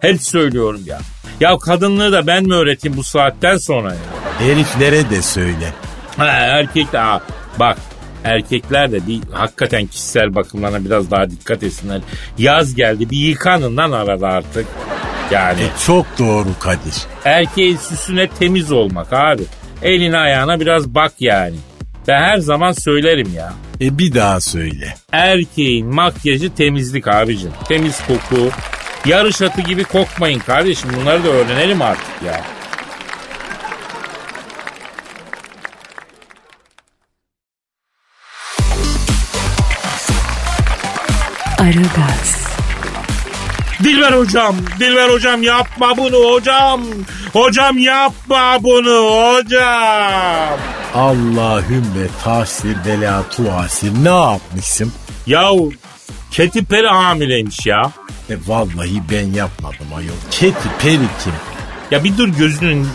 Hep 0.00 0.22
söylüyorum 0.22 0.80
ya. 0.86 0.98
Ya 1.40 1.58
kadınlığı 1.58 2.12
da 2.12 2.26
ben 2.26 2.44
mi 2.44 2.54
öğreteyim 2.54 2.96
bu 2.96 3.02
saatten 3.04 3.56
sonra 3.56 3.92
ya? 3.92 3.98
Heriflere 4.48 5.10
de 5.10 5.22
söyle. 5.22 5.72
Ha, 6.16 6.26
erkek 6.26 6.92
de 6.92 6.98
ha, 6.98 7.20
bak 7.60 7.76
erkekler 8.24 8.92
de 8.92 9.06
bir 9.06 9.20
hakikaten 9.32 9.86
kişisel 9.86 10.34
bakımlarına 10.34 10.84
biraz 10.84 11.10
daha 11.10 11.30
dikkat 11.30 11.62
etsinler. 11.62 12.00
Yaz 12.38 12.74
geldi 12.74 13.10
bir 13.10 13.16
yıkanın 13.18 13.76
lan 13.76 13.92
arada 13.92 14.28
artık. 14.28 14.66
Yani 15.30 15.60
E 15.62 15.66
çok 15.86 16.06
doğru 16.18 16.48
Kadir. 16.60 16.94
erkeğin 17.24 17.76
süsüne 17.76 18.28
temiz 18.28 18.72
olmak 18.72 19.12
abi. 19.12 19.42
Eline 19.82 20.18
ayağına 20.18 20.60
biraz 20.60 20.94
bak 20.94 21.12
yani. 21.20 21.56
Ben 22.08 22.22
her 22.22 22.38
zaman 22.38 22.72
söylerim 22.72 23.34
ya. 23.36 23.52
E 23.80 23.98
bir 23.98 24.14
daha 24.14 24.40
söyle. 24.40 24.94
Erkeğin 25.12 25.94
makyajı 25.94 26.54
temizlik 26.54 27.08
abicim. 27.08 27.50
Temiz 27.68 28.00
koku. 28.06 28.50
Yarış 29.06 29.42
atı 29.42 29.60
gibi 29.60 29.84
kokmayın 29.84 30.38
kardeşim. 30.38 30.90
Bunları 31.00 31.24
da 31.24 31.28
öğrenelim 31.28 31.82
artık 31.82 32.22
ya. 32.26 32.40
Aragaz, 41.58 42.46
Dilber 43.84 44.12
hocam, 44.12 44.56
Dilber 44.80 45.08
hocam 45.08 45.42
yapma 45.42 45.96
bunu 45.96 46.16
hocam. 46.16 46.82
Hocam 47.32 47.78
yapma 47.78 48.58
bunu 48.62 48.96
hocam. 49.10 50.58
Allahümme 50.94 52.06
tahsir 52.24 52.76
bela 52.86 53.28
tuasir 53.28 53.92
ne 54.04 54.08
yapmışsın? 54.08 54.92
Yahu 55.26 55.72
Keti 56.30 56.64
Peri 56.64 56.86
hamileymiş 56.88 57.66
ya. 57.66 57.92
E 58.30 58.34
vallahi 58.46 59.02
ben 59.10 59.26
yapmadım 59.26 59.86
ayol. 59.96 60.14
Keti 60.30 60.68
peri 60.78 60.98
kim? 61.24 61.32
Ya 61.90 62.04
bir 62.04 62.18
dur 62.18 62.28
gözünün 62.28 62.88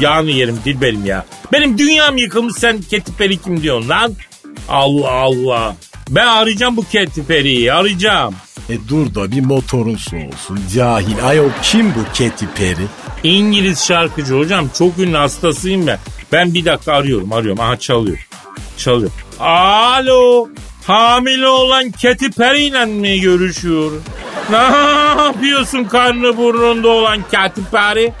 yağını 0.00 0.30
yerim 0.30 0.58
Dilberim 0.64 1.06
ya. 1.06 1.26
Benim 1.52 1.78
dünyam 1.78 2.16
yıkılmış 2.16 2.54
sen 2.56 2.80
Keti 2.80 3.12
Peri 3.16 3.38
kim 3.38 3.62
diyorsun 3.62 3.88
lan? 3.88 4.12
Allah 4.68 5.10
Allah. 5.10 5.76
Ben 6.10 6.26
arayacağım 6.26 6.76
bu 6.76 6.84
Keti 6.84 7.26
Peri'yi 7.26 7.72
arayacağım. 7.72 8.34
E 8.70 8.88
dur 8.88 9.14
da 9.14 9.32
bir 9.32 9.40
motorun 9.40 9.96
soğusun. 9.96 10.60
Cahil. 10.74 11.24
Ayol 11.24 11.48
kim 11.62 11.94
bu 11.94 12.18
Katy 12.18 12.44
Perry? 12.54 12.86
İngiliz 13.22 13.84
şarkıcı 13.84 14.34
hocam 14.34 14.68
çok 14.78 14.98
ünlü 14.98 15.16
hastasıyım 15.16 15.86
ben. 15.86 15.98
Ben 16.32 16.54
bir 16.54 16.64
dakika 16.64 16.92
arıyorum 16.92 17.32
arıyorum. 17.32 17.60
Aha 17.60 17.76
çalıyor. 17.76 18.28
Çalıyor. 18.76 19.10
Alo. 19.40 20.48
Hamile 20.86 21.46
olan 21.48 21.90
Katy 21.90 22.26
Perry 22.26 22.62
ile 22.66 22.84
mi 22.84 23.20
görüşüyorum? 23.20 24.02
Ne 24.50 24.56
yapıyorsun 25.22 25.84
karnı 25.84 26.36
burnunda 26.36 26.88
olan 26.88 27.22
Katy 27.30 27.60
Perry? 27.72 28.12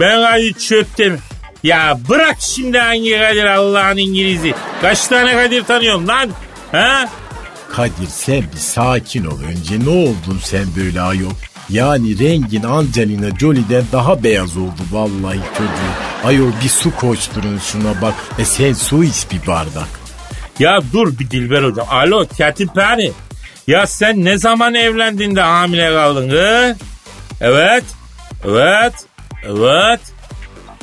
Ben 0.00 0.22
Kadir 0.22 0.52
çöptem. 0.52 1.18
Ya 1.62 1.98
bırak 2.08 2.36
şimdi 2.40 2.78
hangi 2.78 3.18
Kadir 3.18 3.44
Allah'ın 3.44 3.96
İngiliz'i. 3.96 4.54
Kaç 4.82 5.06
tane 5.06 5.32
Kadir 5.32 5.64
tanıyorum 5.64 6.08
lan? 6.08 6.30
Ha? 6.72 7.08
Kadir 7.72 8.06
sen 8.08 8.42
bir 8.54 8.58
sakin 8.58 9.24
ol 9.24 9.38
önce. 9.48 9.84
Ne 9.84 9.90
oldun 9.90 10.40
sen 10.42 10.64
böyle 10.76 11.00
ayol? 11.00 11.30
Yani 11.70 12.18
rengin 12.18 12.62
Angelina 12.62 13.38
Jolie'den 13.38 13.84
daha 13.92 14.22
beyaz 14.22 14.56
oldu 14.56 14.80
vallahi 14.92 15.40
çocuğu. 15.58 16.24
Ayol 16.24 16.50
bir 16.64 16.68
su 16.68 16.96
koşturun 16.96 17.58
şuna 17.58 18.02
bak. 18.02 18.14
E 18.38 18.44
sen 18.44 18.72
su 18.72 19.04
iç 19.04 19.26
bir 19.32 19.46
bardak. 19.46 19.88
Ya 20.58 20.80
dur 20.92 21.18
bir 21.18 21.30
Dilber 21.30 21.62
hocam. 21.62 21.86
Alo 21.90 22.26
Katy 22.38 22.64
Perry. 22.64 23.12
Ya 23.66 23.86
sen 23.86 24.24
ne 24.24 24.38
zaman 24.38 24.74
evlendin 24.74 25.36
de 25.36 25.40
hamile 25.40 25.92
kaldın 25.92 26.30
hı? 26.30 26.76
Evet. 27.40 27.84
Evet. 28.44 28.94
Evet. 29.44 30.00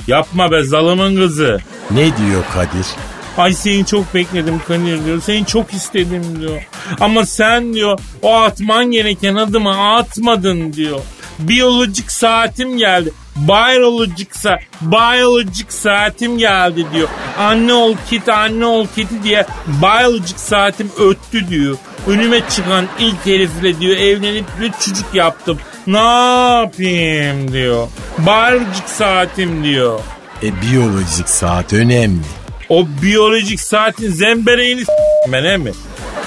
Yapma 0.07 0.51
be 0.51 0.63
zalımın 0.63 1.15
kızı. 1.15 1.59
Ne 1.91 2.05
diyor 2.17 2.43
Kadir? 2.53 2.85
Ay 3.37 3.53
seni 3.53 3.85
çok 3.85 4.13
bekledim 4.13 4.61
Kadir 4.67 5.05
diyor. 5.05 5.21
Seni 5.21 5.45
çok 5.45 5.73
istedim 5.73 6.39
diyor. 6.39 6.61
Ama 6.99 7.25
sen 7.25 7.73
diyor 7.73 7.99
o 8.21 8.35
atman 8.35 8.91
gereken 8.91 9.35
adımı 9.35 9.95
atmadın 9.95 10.73
diyor. 10.73 10.99
Biyolojik 11.39 12.11
saatim 12.11 12.77
geldi. 12.77 13.11
Biyolojik, 13.35 14.35
sa 14.35 14.59
biyolojik 14.81 15.73
saatim 15.73 16.37
geldi 16.37 16.85
diyor. 16.93 17.07
Anne 17.39 17.73
ol 17.73 17.95
kit 18.09 18.29
anne 18.29 18.65
ol 18.65 18.87
kiti 18.95 19.23
diye 19.23 19.45
biyolojik 19.67 20.39
saatim 20.39 20.91
öttü 20.99 21.49
diyor. 21.49 21.77
Önüme 22.07 22.41
çıkan 22.49 22.85
ilk 22.99 23.25
herifle 23.25 23.79
diyor 23.79 23.97
evlenip 23.97 24.45
bir 24.61 24.71
çocuk 24.71 25.15
yaptım. 25.15 25.59
Ne 25.87 25.97
yapayım 25.97 27.53
diyor. 27.53 27.87
Biyolojik 28.17 28.89
saatim 28.89 29.63
diyor. 29.63 29.99
E 30.43 30.61
biyolojik 30.61 31.29
saat 31.29 31.73
önemli. 31.73 32.42
O 32.73 32.87
biyolojik 33.01 33.59
saatin 33.59 34.11
zembereğini 34.11 34.85
s**men 34.85 35.61
mi? 35.61 35.71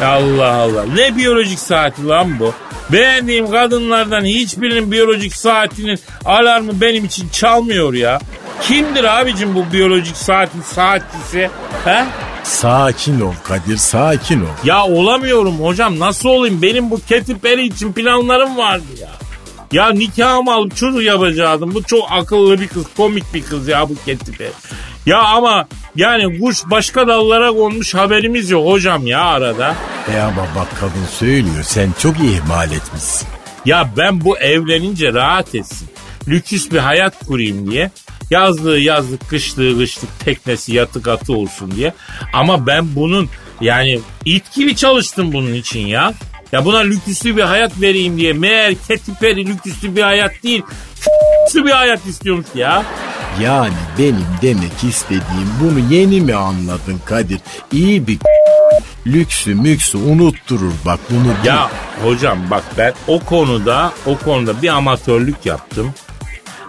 Allah 0.02 0.52
Allah. 0.52 0.84
Ne 0.94 1.16
biyolojik 1.16 1.58
saati 1.58 2.06
lan 2.06 2.38
bu? 2.38 2.54
Beğendiğim 2.92 3.50
kadınlardan 3.50 4.24
hiçbirinin 4.24 4.92
biyolojik 4.92 5.34
saatinin 5.36 5.98
alarmı 6.24 6.80
benim 6.80 7.04
için 7.04 7.28
çalmıyor 7.28 7.94
ya. 7.94 8.18
Kimdir 8.62 9.20
abicim 9.20 9.54
bu 9.54 9.72
biyolojik 9.72 10.16
saatin 10.16 10.60
saatçisi? 10.60 11.50
He? 11.84 12.04
Sakin 12.44 13.20
ol 13.20 13.32
Kadir 13.44 13.76
sakin 13.76 14.40
ol. 14.40 14.46
Ya 14.64 14.84
olamıyorum 14.84 15.58
hocam 15.58 15.98
nasıl 15.98 16.28
olayım? 16.28 16.62
Benim 16.62 16.90
bu 16.90 17.00
Katy 17.08 17.32
Perry 17.32 17.66
için 17.66 17.92
planlarım 17.92 18.56
vardı 18.56 18.84
ya. 19.00 19.10
Ya 19.72 19.90
nikahımı 19.92 20.54
alıp 20.54 20.76
çocuk 20.76 21.02
yapacaktım. 21.02 21.74
Bu 21.74 21.82
çok 21.82 22.12
akıllı 22.12 22.60
bir 22.60 22.68
kız, 22.68 22.84
komik 22.96 23.34
bir 23.34 23.42
kız 23.42 23.68
ya 23.68 23.88
bu 23.88 23.94
Katy 23.94 24.32
Perry. 24.38 24.52
Ya 25.06 25.18
ama 25.18 25.68
yani 25.96 26.40
kuş 26.40 26.58
başka 26.66 27.08
dallara 27.08 27.52
konmuş 27.52 27.94
haberimiz 27.94 28.50
yok 28.50 28.66
hocam 28.66 29.06
ya 29.06 29.24
arada. 29.24 29.74
E 30.14 30.18
ama 30.20 30.46
bak 30.56 30.68
kadın 30.80 31.06
söylüyor 31.10 31.62
sen 31.62 31.92
çok 31.98 32.16
ihmal 32.20 32.72
etmişsin. 32.72 33.28
Ya 33.64 33.90
ben 33.96 34.24
bu 34.24 34.38
evlenince 34.38 35.12
rahat 35.12 35.54
etsin. 35.54 35.88
Lüküs 36.28 36.70
bir 36.70 36.78
hayat 36.78 37.26
kurayım 37.26 37.70
diye. 37.70 37.90
Yazlığı 38.30 38.78
yazlık, 38.78 39.28
kışlığı 39.28 39.78
kışlık, 39.78 40.20
teknesi 40.20 40.72
yatık 40.74 41.08
atı 41.08 41.32
olsun 41.32 41.70
diye. 41.70 41.94
Ama 42.32 42.66
ben 42.66 42.94
bunun 42.94 43.28
yani 43.60 44.00
it 44.24 44.54
gibi 44.54 44.76
çalıştım 44.76 45.32
bunun 45.32 45.54
için 45.54 45.86
ya. 45.86 46.14
Ya 46.52 46.64
buna 46.64 46.78
lüküslü 46.78 47.36
bir 47.36 47.42
hayat 47.42 47.80
vereyim 47.80 48.18
diye. 48.18 48.32
Meğer 48.32 48.74
Katy 48.88 49.12
Perry 49.20 49.46
lüküslü 49.46 49.96
bir 49.96 50.02
hayat 50.02 50.42
değil. 50.42 50.62
Bir 51.54 51.70
hayat 51.70 52.06
istiyormuş 52.06 52.46
ya. 52.54 52.82
Yani 53.42 53.74
benim 53.98 54.26
demek 54.42 54.84
istediğim 54.88 55.50
bunu 55.60 55.94
yeni 55.94 56.20
mi 56.20 56.34
anladın 56.34 57.00
Kadir? 57.04 57.40
İyi 57.72 58.06
bir 58.06 58.18
lüksü 59.06 59.54
müksü 59.54 59.98
unutturur 59.98 60.72
bak 60.86 61.00
bunu. 61.10 61.32
Ya 61.44 61.70
hocam 62.04 62.38
bak 62.50 62.64
ben 62.78 62.92
o 63.08 63.20
konuda 63.20 63.92
o 64.06 64.18
konuda 64.18 64.62
bir 64.62 64.68
amatörlük 64.68 65.46
yaptım. 65.46 65.94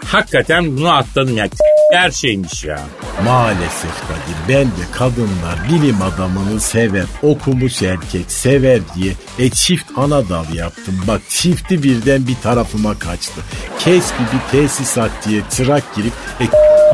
Hakikaten 0.05 0.77
bunu 0.77 0.93
atladım 0.93 1.37
ya. 1.37 1.43
Her 1.43 1.76
şeymiş 2.11 2.63
ya. 2.63 2.79
Maalesef 3.25 4.01
Kadir 4.07 4.37
ben 4.49 4.65
de 4.65 4.91
kadınlar 4.91 5.69
bilim 5.69 6.01
adamını 6.01 6.59
sever, 6.59 7.05
okumuş 7.23 7.81
erkek 7.81 8.31
sever 8.31 8.79
diye 8.95 9.13
e 9.39 9.49
çift 9.49 9.91
ana 9.95 10.29
dal 10.29 10.53
yaptım. 10.53 10.95
Bak 11.07 11.21
çifti 11.29 11.83
birden 11.83 12.27
bir 12.27 12.35
tarafıma 12.43 12.99
kaçtı. 12.99 13.41
Keşke 13.79 14.23
bir 14.33 14.51
tesisatçıya 14.51 15.49
çırak 15.49 15.95
girip 15.95 16.13
e 16.41 16.45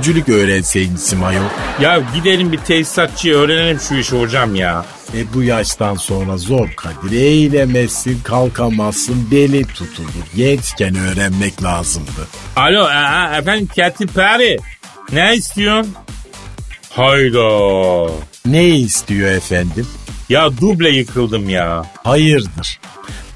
cülük 0.02 0.30
öğrenseymişim 0.30 1.24
ayol. 1.24 1.44
Ya 1.82 2.02
gidelim 2.16 2.52
bir 2.52 2.58
tesisatçıya 2.58 3.36
öğrenelim 3.36 3.80
şu 3.80 3.96
işi 3.96 4.20
hocam 4.20 4.56
ya. 4.56 4.86
E 5.14 5.34
bu 5.34 5.44
yaştan 5.44 5.96
sonra 5.96 6.38
zor 6.38 6.70
Kadir. 6.76 7.18
Eğilemezsin, 7.18 8.20
kalkamazsın, 8.24 9.32
beli 9.32 9.64
tutulur. 9.64 10.10
Gençken 10.36 10.96
öğrenmek 10.96 11.64
lazımdı. 11.64 12.28
Alo 12.56 12.90
e, 12.90 12.94
e, 12.94 13.38
efendim 13.38 13.70
Katy 13.76 14.04
Perry. 14.06 14.58
Ne 15.12 15.36
istiyorsun? 15.36 15.94
Hayda. 16.90 18.12
Ne 18.46 18.68
istiyor 18.68 19.32
efendim? 19.32 19.88
Ya 20.30 20.58
duble 20.62 20.90
yıkıldım 20.90 21.50
ya. 21.50 21.86
Hayırdır? 22.04 22.80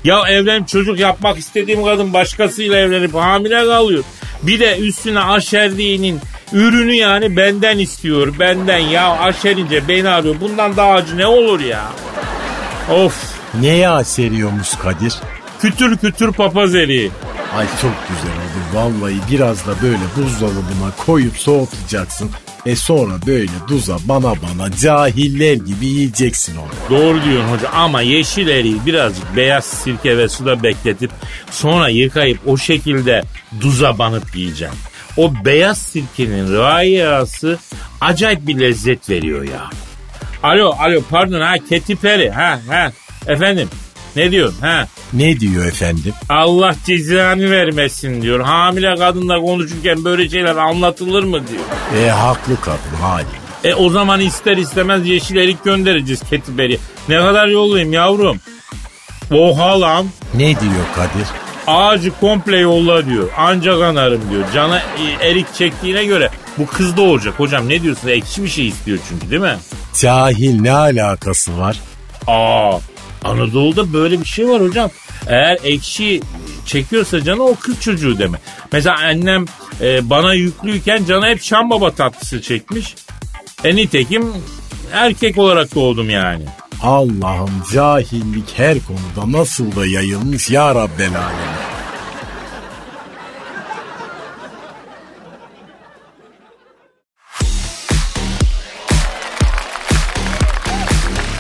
Ya 0.04 0.22
evlenip 0.28 0.68
çocuk 0.68 1.00
yapmak 1.00 1.38
istediğim 1.38 1.84
kadın 1.84 2.14
başkasıyla 2.14 2.78
evlenip 2.78 3.14
hamile 3.14 3.66
kalıyor. 3.66 4.04
Bir 4.44 4.60
de 4.60 4.78
üstüne 4.78 5.20
aşerliğinin 5.20 6.20
ürünü 6.54 6.94
yani 6.96 7.38
benden 7.38 7.78
istiyor. 7.80 8.40
Benden 8.40 8.78
ya 8.78 9.18
aşerince 9.20 9.88
beni 9.88 10.10
arıyor. 10.10 10.36
Bundan 10.42 10.78
daha 10.78 10.92
acı 10.92 11.18
ne 11.18 11.28
olur 11.28 11.60
ya? 11.60 11.84
Of. 12.92 13.34
Neye 13.62 14.04
seriyormuş 14.04 14.70
Kadir? 14.76 15.14
Kütür 15.62 15.98
kütür 15.98 16.32
papaz 16.32 16.76
eriği. 16.76 17.12
Ay 17.56 17.66
çok 17.82 17.92
güzel 18.10 18.36
oldu. 18.38 18.58
Vallahi 18.74 19.16
biraz 19.32 19.68
da 19.68 19.72
böyle 19.82 20.04
buzdolabına 20.18 20.92
koyup 21.06 21.38
soğutacaksın. 21.38 22.30
E 22.66 22.76
sonra 22.76 23.14
böyle 23.28 23.52
duza 23.68 23.98
bana 24.06 24.34
bana 24.42 24.72
cahiller 24.82 25.54
gibi 25.54 25.86
yiyeceksin 25.86 26.58
onu. 26.58 27.00
Doğru 27.00 27.24
diyorsun 27.24 27.52
hoca 27.52 27.70
ama 27.70 28.02
yeşil 28.02 28.48
eriği 28.48 28.86
birazcık 28.86 29.36
beyaz 29.36 29.66
sirke 29.66 30.18
ve 30.18 30.30
suda 30.30 30.64
bekletip 30.64 31.12
sonra 31.52 31.90
yıkayıp 31.90 32.40
o 32.46 32.58
şekilde 32.58 33.24
duza 33.62 34.00
banıp 34.00 34.36
yiyeceğim. 34.36 34.74
O 35.18 35.46
beyaz 35.46 35.78
sirkenin 35.78 36.54
rayası 36.58 37.60
acayip 38.02 38.48
bir 38.48 38.60
lezzet 38.60 39.10
veriyor 39.10 39.44
ya. 39.44 39.70
Alo 40.44 40.76
alo 40.80 41.02
pardon 41.10 41.42
ha 41.42 41.56
Katy 41.70 41.94
Perry 41.94 42.30
ha 42.30 42.60
ha 42.70 42.92
efendim 43.28 43.70
ne 44.16 44.32
diyorsun 44.32 44.62
ha? 44.62 44.88
Ne 45.14 45.40
diyor 45.40 45.66
efendim? 45.66 46.14
Allah 46.30 46.76
cezanı 46.86 47.52
vermesin 47.52 48.22
diyor. 48.22 48.40
Hamile 48.40 48.96
kadınla 48.96 49.42
konuşurken 49.42 50.06
böyle 50.06 50.30
şeyler 50.30 50.56
anlatılır 50.56 51.24
mı 51.24 51.42
diyor. 51.48 52.04
E 52.06 52.10
haklı 52.10 52.62
kadın 52.62 53.02
hali. 53.02 53.26
E 53.64 53.74
o 53.74 53.90
zaman 53.90 54.20
ister 54.20 54.58
istemez 54.58 55.08
yeşil 55.08 55.36
erik 55.36 55.64
göndereceğiz 55.64 56.22
Perry. 56.58 56.78
Ne 57.10 57.18
kadar 57.18 57.48
yollayayım 57.48 57.94
yavrum? 57.94 58.38
Oha 59.32 59.82
lan. 59.82 60.06
Ne 60.34 60.48
diyor 60.48 60.86
Kadir? 60.96 61.28
Ağacı 61.68 62.12
komple 62.20 62.58
yolla 62.58 63.06
diyor. 63.06 63.30
Ancak 63.38 63.82
anarım 63.82 64.22
diyor. 64.32 64.44
Cana 64.54 64.80
e, 64.80 65.30
erik 65.30 65.54
çektiğine 65.54 66.06
göre 66.06 66.30
bu 66.58 66.66
kız 66.66 66.98
da 66.98 67.02
olacak. 67.02 67.34
Hocam 67.38 67.70
ne 67.70 67.82
diyorsun? 67.82 68.08
Ekşi 68.08 68.44
bir 68.44 68.50
şey 68.50 68.68
istiyor 68.68 68.98
çünkü 69.10 69.30
değil 69.32 69.42
mi? 69.42 69.58
Cahil 70.00 70.62
ne 70.62 70.72
alakası 70.72 71.58
var? 71.60 71.80
Aa 72.28 72.78
Anadolu'da 73.24 73.94
böyle 73.94 74.20
bir 74.22 74.26
şey 74.26 74.50
var 74.50 74.62
hocam. 74.62 74.90
Eğer 75.28 75.58
ekşi 75.64 76.22
çekiyorsa 76.66 77.24
canı 77.24 77.44
o 77.44 77.56
kız 77.56 77.82
çocuğu 77.82 78.20
deme. 78.20 78.40
Mesela 78.72 78.96
annem 78.98 79.46
e, 79.82 80.10
bana 80.10 80.34
yüklüyken 80.34 81.06
cana 81.06 81.28
hep 81.28 81.42
Şam 81.44 81.70
Baba 81.70 81.92
tatlısı 81.92 82.42
çekmiş. 82.42 82.96
E 83.64 83.76
nitekim 83.76 84.34
erkek 84.94 85.38
olarak 85.38 85.76
doğdum 85.76 86.10
yani. 86.10 86.46
Allah'ım 86.84 87.64
cahillik 87.74 88.54
her 88.60 88.78
konuda 88.80 89.38
nasıl 89.38 89.76
da 89.76 89.86
yayılmış 89.86 90.50
ya 90.50 90.76
Rabbel 90.76 91.16
Alem. 91.16 91.68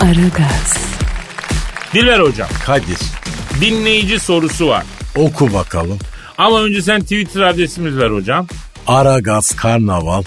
Aragaz, 0.01 0.96
Dilber 1.93 2.19
hocam. 2.19 2.47
Kadir 2.65 2.97
dinleyici 3.62 4.19
sorusu 4.19 4.67
var. 4.67 4.84
Oku 5.15 5.54
bakalım. 5.54 6.00
Ama 6.38 6.62
önce 6.63 6.82
sen 6.82 7.02
Twitter 7.02 7.41
adresimiz 7.41 7.97
ver 7.97 8.10
hocam. 8.10 8.47
Aragaz 8.88 9.56
Karnaval. 9.56 10.23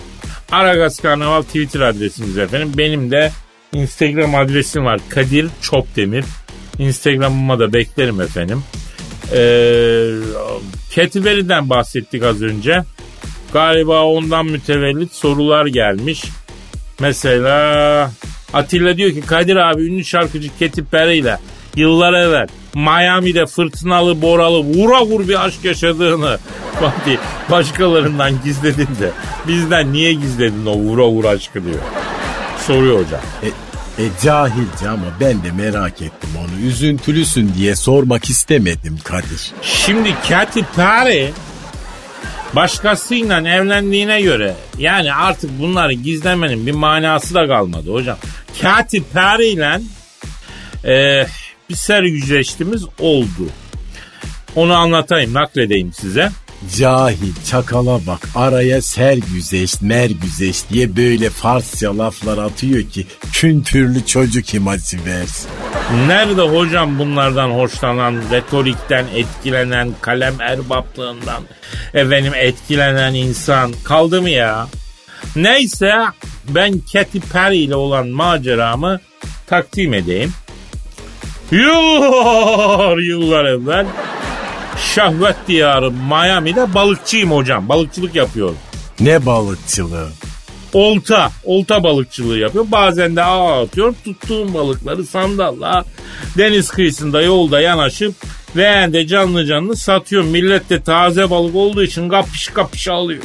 Aragaz 0.53 1.01
Karnaval 1.01 1.43
Twitter 1.43 1.81
adresimiz 1.81 2.39
efendim. 2.39 2.73
Benim 2.77 3.11
de 3.11 3.33
Instagram 3.73 4.35
adresim 4.35 4.85
var. 4.85 5.01
Kadir 5.09 5.49
Çopdemir. 5.63 6.25
Instagram'ıma 6.79 7.59
da 7.59 7.73
beklerim 7.73 8.21
efendim. 8.21 8.63
Ee, 9.33 10.11
Ketiberi'den 10.91 11.71
bahsettik 11.71 12.23
az 12.23 12.43
önce. 12.43 12.83
Galiba 13.53 14.03
ondan 14.05 14.47
mütevellit 14.47 15.13
sorular 15.13 15.67
gelmiş. 15.67 16.25
Mesela 17.01 18.11
Atilla 18.55 18.97
diyor 18.97 19.11
ki 19.11 19.21
Kadir 19.21 19.57
abi 19.57 19.83
ünlü 19.83 20.05
şarkıcı 20.05 20.49
Katy 20.59 20.81
Perry 20.81 21.19
ile 21.19 21.39
yıllar 21.77 22.13
evvel 22.13 22.47
Miami'de 22.75 23.47
fırtınalı 23.47 24.23
boralı 24.23 24.59
vura 24.59 25.07
vur 25.07 25.29
bir 25.29 25.45
aşk 25.45 25.65
yaşadığını 25.65 26.39
Fatih 26.81 27.19
başkalarından 27.51 28.33
gizledin 28.45 28.89
de 29.01 29.11
bizden 29.49 29.93
niye 29.93 30.13
gizledin 30.13 30.67
o 30.67 30.73
vura 30.73 31.09
vur 31.09 31.25
aşkı 31.25 31.65
diyor. 31.65 31.81
Soruyor 32.67 33.05
hocam. 33.05 33.21
E, 33.43 33.49
e 34.03 34.07
cahilce 34.23 34.89
ama 34.89 35.07
ben 35.21 35.43
de 35.43 35.51
merak 35.51 36.03
ettim 36.03 36.31
onu. 36.39 36.67
Üzüntülüsün 36.67 37.55
diye 37.59 37.77
sormak 37.77 38.31
istemedim 38.31 38.99
Kadir. 39.05 39.53
Şimdi 39.63 40.15
Katy 40.29 40.61
Perry 40.77 41.33
başkasıyla 42.57 43.41
evlendiğine 43.41 44.23
göre 44.23 44.55
yani 44.79 45.15
artık 45.15 45.61
bunları 45.61 45.93
gizlemenin 45.93 46.67
bir 46.67 46.73
manası 46.73 47.35
da 47.35 47.47
kalmadı 47.47 47.93
hocam. 47.93 48.19
Katy 48.63 48.99
Perry 49.13 49.49
ile 49.49 49.81
e, 50.85 51.27
bir 51.71 51.75
ser 51.75 52.03
yüzleştiğimiz 52.03 52.85
oldu. 52.99 53.49
Onu 54.57 54.75
anlatayım, 54.75 55.35
nakledeyim 55.35 55.93
size. 55.93 56.31
Cahil 56.79 57.33
çakala 57.51 58.07
bak 58.07 58.29
araya 58.35 58.83
ser 58.83 59.17
güzeş 59.35 59.83
mer 59.83 60.11
güzeş 60.11 60.69
diye 60.71 60.97
böyle 60.97 61.31
Farsça 61.31 61.99
laflar 61.99 62.39
atıyor 62.39 62.83
ki 62.83 63.07
küntürlü 63.33 64.07
çocuk 64.07 64.55
imajı 64.55 65.05
versin. 65.07 65.51
Nerede 66.07 66.43
hocam 66.43 66.99
bunlardan 66.99 67.51
hoşlanan, 67.51 68.23
retorikten 68.31 69.07
etkilenen, 69.15 69.91
kalem 70.01 70.41
erbaplığından 70.41 71.43
efendim 71.95 72.33
etkilenen 72.35 73.15
insan 73.15 73.73
kaldı 73.85 74.23
mı 74.23 74.31
ya? 74.31 74.67
Neyse 75.37 75.93
ben 76.49 76.81
Katy 76.93 77.19
Perry 77.33 77.57
ile 77.57 77.75
olan 77.75 78.09
maceramı 78.09 79.01
takdim 79.47 79.95
edeyim. 79.95 80.33
Yıllar 81.51 82.99
yıllar 82.99 83.45
evvel 83.45 83.87
şahvet 84.95 85.37
diyarı 85.49 85.91
Miami'de 85.91 86.75
balıkçıyım 86.75 87.31
hocam. 87.31 87.69
Balıkçılık 87.69 88.15
yapıyorum. 88.15 88.57
Ne 89.01 89.27
balıkçılığı? 89.27 90.09
Olta, 90.73 91.31
olta 91.45 91.83
balıkçılığı 91.83 92.39
yapıyorum. 92.39 92.73
Bazen 92.73 93.17
de 93.17 93.25
ağ 93.25 93.63
atıyorum. 93.63 93.97
Tuttuğum 94.05 94.55
balıkları 94.55 95.05
sandalla 95.07 95.85
deniz 96.39 96.71
kıyısında 96.71 97.23
yolda 97.23 97.61
yanaşıp 97.61 98.15
leğende 98.57 99.07
canlı 99.07 99.47
canlı 99.47 99.77
satıyorum. 99.77 100.29
Millet 100.29 100.71
de 100.71 100.83
taze 100.83 101.31
balık 101.31 101.55
olduğu 101.55 101.83
için 101.83 102.09
kapış 102.09 102.49
kapış 102.49 102.89
alıyor. 102.89 103.23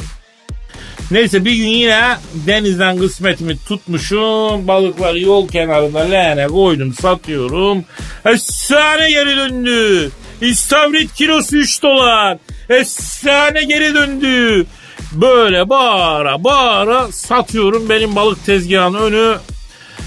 Neyse 1.10 1.44
bir 1.44 1.54
gün 1.56 1.68
yine 1.68 2.16
denizden 2.34 2.98
kısmetimi 2.98 3.56
tutmuşum. 3.68 4.68
Balıkları 4.68 5.20
yol 5.20 5.48
kenarında 5.48 6.00
leğene 6.00 6.46
koydum 6.46 6.94
satıyorum. 6.94 7.84
Efsane 8.24 9.10
geri 9.10 9.36
döndü. 9.36 10.10
İstavrit 10.40 11.14
kilosu 11.14 11.56
3 11.56 11.82
dolar. 11.82 12.38
Efsane 12.68 13.64
geri 13.64 13.94
döndü. 13.94 14.66
Böyle 15.12 15.68
bağıra 15.68 16.44
bağıra 16.44 17.12
satıyorum 17.12 17.88
benim 17.88 18.16
balık 18.16 18.46
tezgahının 18.46 19.00
önü. 19.00 19.36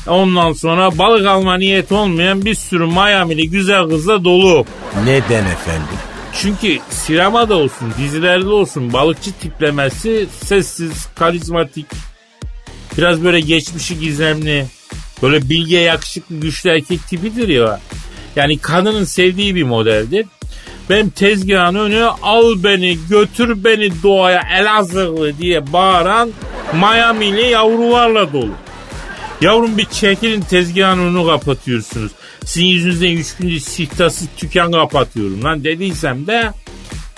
Ondan 0.08 0.54
sonra 0.54 0.98
balık 0.98 1.28
alma 1.28 1.58
niyeti 1.58 1.94
olmayan 1.94 2.46
bir 2.46 2.56
sürü 2.56 2.86
Miami'li 2.86 3.50
güzel 3.50 3.90
kızla 3.90 4.24
dolu. 4.24 4.66
Neden 5.06 5.46
efendim? 5.46 6.09
Çünkü 6.41 6.80
sinemada 6.89 7.56
olsun, 7.56 7.93
dizilerde 7.97 8.49
olsun 8.49 8.93
balıkçı 8.93 9.32
tiplemesi 9.32 10.28
sessiz, 10.45 11.08
karizmatik. 11.15 11.86
Biraz 12.97 13.23
böyle 13.23 13.39
geçmişi 13.39 13.99
gizemli. 13.99 14.65
Böyle 15.21 15.49
bilge, 15.49 15.78
yakışıklı, 15.78 16.36
güçlü 16.36 16.69
erkek 16.69 17.08
tipidir 17.08 17.47
ya. 17.47 17.80
Yani 18.36 18.58
kadının 18.58 19.04
sevdiği 19.04 19.56
bir 19.56 19.63
modeldir. 19.63 20.25
Benim 20.89 21.10
tezgahın 21.10 21.75
önü 21.75 22.06
al 22.21 22.63
beni 22.63 22.97
götür 23.10 23.63
beni 23.63 24.04
doğaya 24.04 24.41
Elazığlı 24.60 25.38
diye 25.38 25.73
bağıran 25.73 26.30
Miami'li 26.73 27.49
yavrularla 27.49 28.34
dolu. 28.34 28.54
Yavrum 29.41 29.78
bir 29.78 29.86
çekilin 29.86 30.41
tezgahın 30.41 30.99
önünü 30.99 31.25
kapatıyorsunuz. 31.28 32.12
Sizin 32.45 32.65
yüzünüzden 32.65 33.12
üç 33.12 33.36
gündür 33.36 33.60
siftahsız 33.60 34.28
tüken 34.38 34.71
kapatıyorum 34.71 35.43
lan 35.43 35.63
dediysem 35.63 36.28
de 36.28 36.52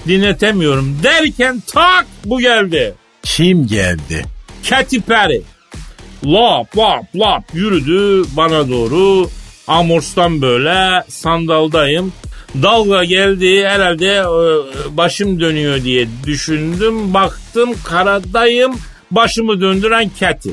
dinletemiyorum. 0.08 0.98
Derken 1.04 1.64
tak 1.74 2.06
bu 2.26 2.40
geldi. 2.40 2.94
Kim 3.24 3.68
geldi? 3.68 4.26
Katy 4.70 4.98
Perry. 4.98 5.42
Lap 6.26 6.78
lap 6.78 7.16
lap 7.16 7.44
yürüdü 7.54 8.24
bana 8.38 8.70
doğru. 8.70 9.30
Amors'tan 9.68 10.42
böyle 10.42 11.04
sandaldayım. 11.08 12.14
Dalga 12.62 13.04
geldi 13.04 13.66
herhalde 13.66 14.08
e, 14.08 14.98
başım 14.98 15.40
dönüyor 15.40 15.84
diye 15.84 16.08
düşündüm. 16.26 17.14
Baktım 17.14 17.70
karadayım 17.84 18.76
başımı 19.12 19.62
döndüren 19.62 20.12
Katy. 20.20 20.50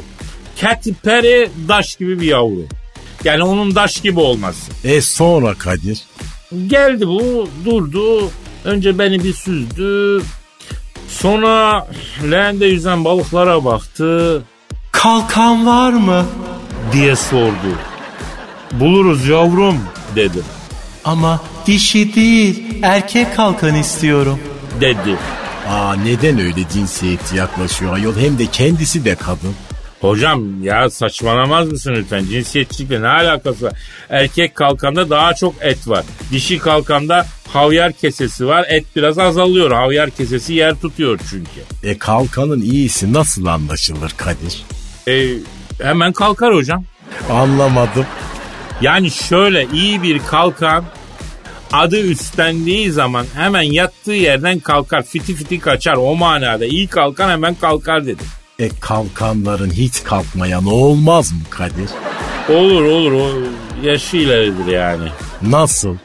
Katy 0.60 0.90
Perry 1.04 1.50
daş 1.68 1.96
gibi 1.96 2.20
bir 2.20 2.26
yavru. 2.26 2.77
Yani 3.28 3.42
onun 3.42 3.74
daş 3.74 4.00
gibi 4.00 4.20
olması. 4.20 4.72
E 4.84 5.00
sonra 5.00 5.54
Kadir? 5.54 5.98
Geldi 6.66 7.06
bu 7.06 7.48
durdu. 7.64 8.30
Önce 8.64 8.98
beni 8.98 9.24
bir 9.24 9.32
süzdü. 9.32 10.22
Sonra 11.08 11.86
leğende 12.30 12.66
yüzen 12.66 13.04
balıklara 13.04 13.64
baktı 13.64 14.42
Kalkan 14.92 15.66
var 15.66 15.92
mı? 15.92 16.26
diye 16.92 17.16
sordu. 17.16 17.78
Buluruz 18.72 19.26
yavrum 19.26 19.78
dedim. 20.16 20.44
Ama 21.04 21.40
dişi 21.66 22.14
değil 22.14 22.64
erkek 22.82 23.36
kalkan 23.36 23.74
istiyorum. 23.74 24.38
Dedi. 24.80 25.16
Aa 25.68 25.94
neden 25.94 26.38
öyle 26.40 26.68
cinsiyetçi 26.72 27.36
yaklaşıyor 27.36 27.94
ayol 27.94 28.16
hem 28.16 28.38
de 28.38 28.46
kendisi 28.46 29.04
de 29.04 29.14
kadın. 29.14 29.54
Hocam 30.00 30.64
ya 30.64 30.90
saçmalamaz 30.90 31.72
mısın 31.72 31.94
lütfen? 31.96 32.24
Cinsiyetçilikle 32.24 33.02
ne 33.02 33.08
alakası 33.08 33.64
var? 33.64 33.72
Erkek 34.10 34.54
kalkanda 34.54 35.10
daha 35.10 35.34
çok 35.34 35.54
et 35.60 35.88
var. 35.88 36.04
Dişi 36.32 36.58
kalkanda 36.58 37.26
havyar 37.48 37.92
kesesi 37.92 38.46
var. 38.46 38.66
Et 38.68 38.84
biraz 38.96 39.18
azalıyor. 39.18 39.70
Havyar 39.70 40.10
kesesi 40.10 40.54
yer 40.54 40.74
tutuyor 40.74 41.20
çünkü. 41.30 41.88
E 41.90 41.98
kalkanın 41.98 42.60
iyisi 42.60 43.12
nasıl 43.12 43.46
anlaşılır 43.46 44.14
Kadir? 44.16 44.62
E, 45.08 45.34
hemen 45.82 46.12
kalkar 46.12 46.54
hocam. 46.54 46.84
Anlamadım. 47.30 48.06
Yani 48.80 49.10
şöyle 49.10 49.66
iyi 49.72 50.02
bir 50.02 50.18
kalkan 50.18 50.84
adı 51.72 52.00
üstlendiği 52.00 52.92
zaman 52.92 53.26
hemen 53.34 53.62
yattığı 53.62 54.12
yerden 54.12 54.58
kalkar. 54.58 55.02
Fiti 55.02 55.34
fiti 55.34 55.58
kaçar 55.58 55.94
o 55.94 56.14
manada. 56.14 56.66
İyi 56.66 56.86
kalkan 56.86 57.30
hemen 57.30 57.54
kalkar 57.54 58.06
dedi. 58.06 58.22
E 58.58 58.68
kalkanların 58.80 59.70
hiç 59.70 60.04
kalkmayan 60.04 60.66
olmaz 60.66 61.32
mı 61.32 61.38
Kadir? 61.50 61.90
Olur 62.48 62.82
olur 62.82 63.12
o 63.12 63.28
yaşı 63.82 64.16
ileridir 64.16 64.66
yani. 64.66 65.08
Nasıl? 65.42 65.96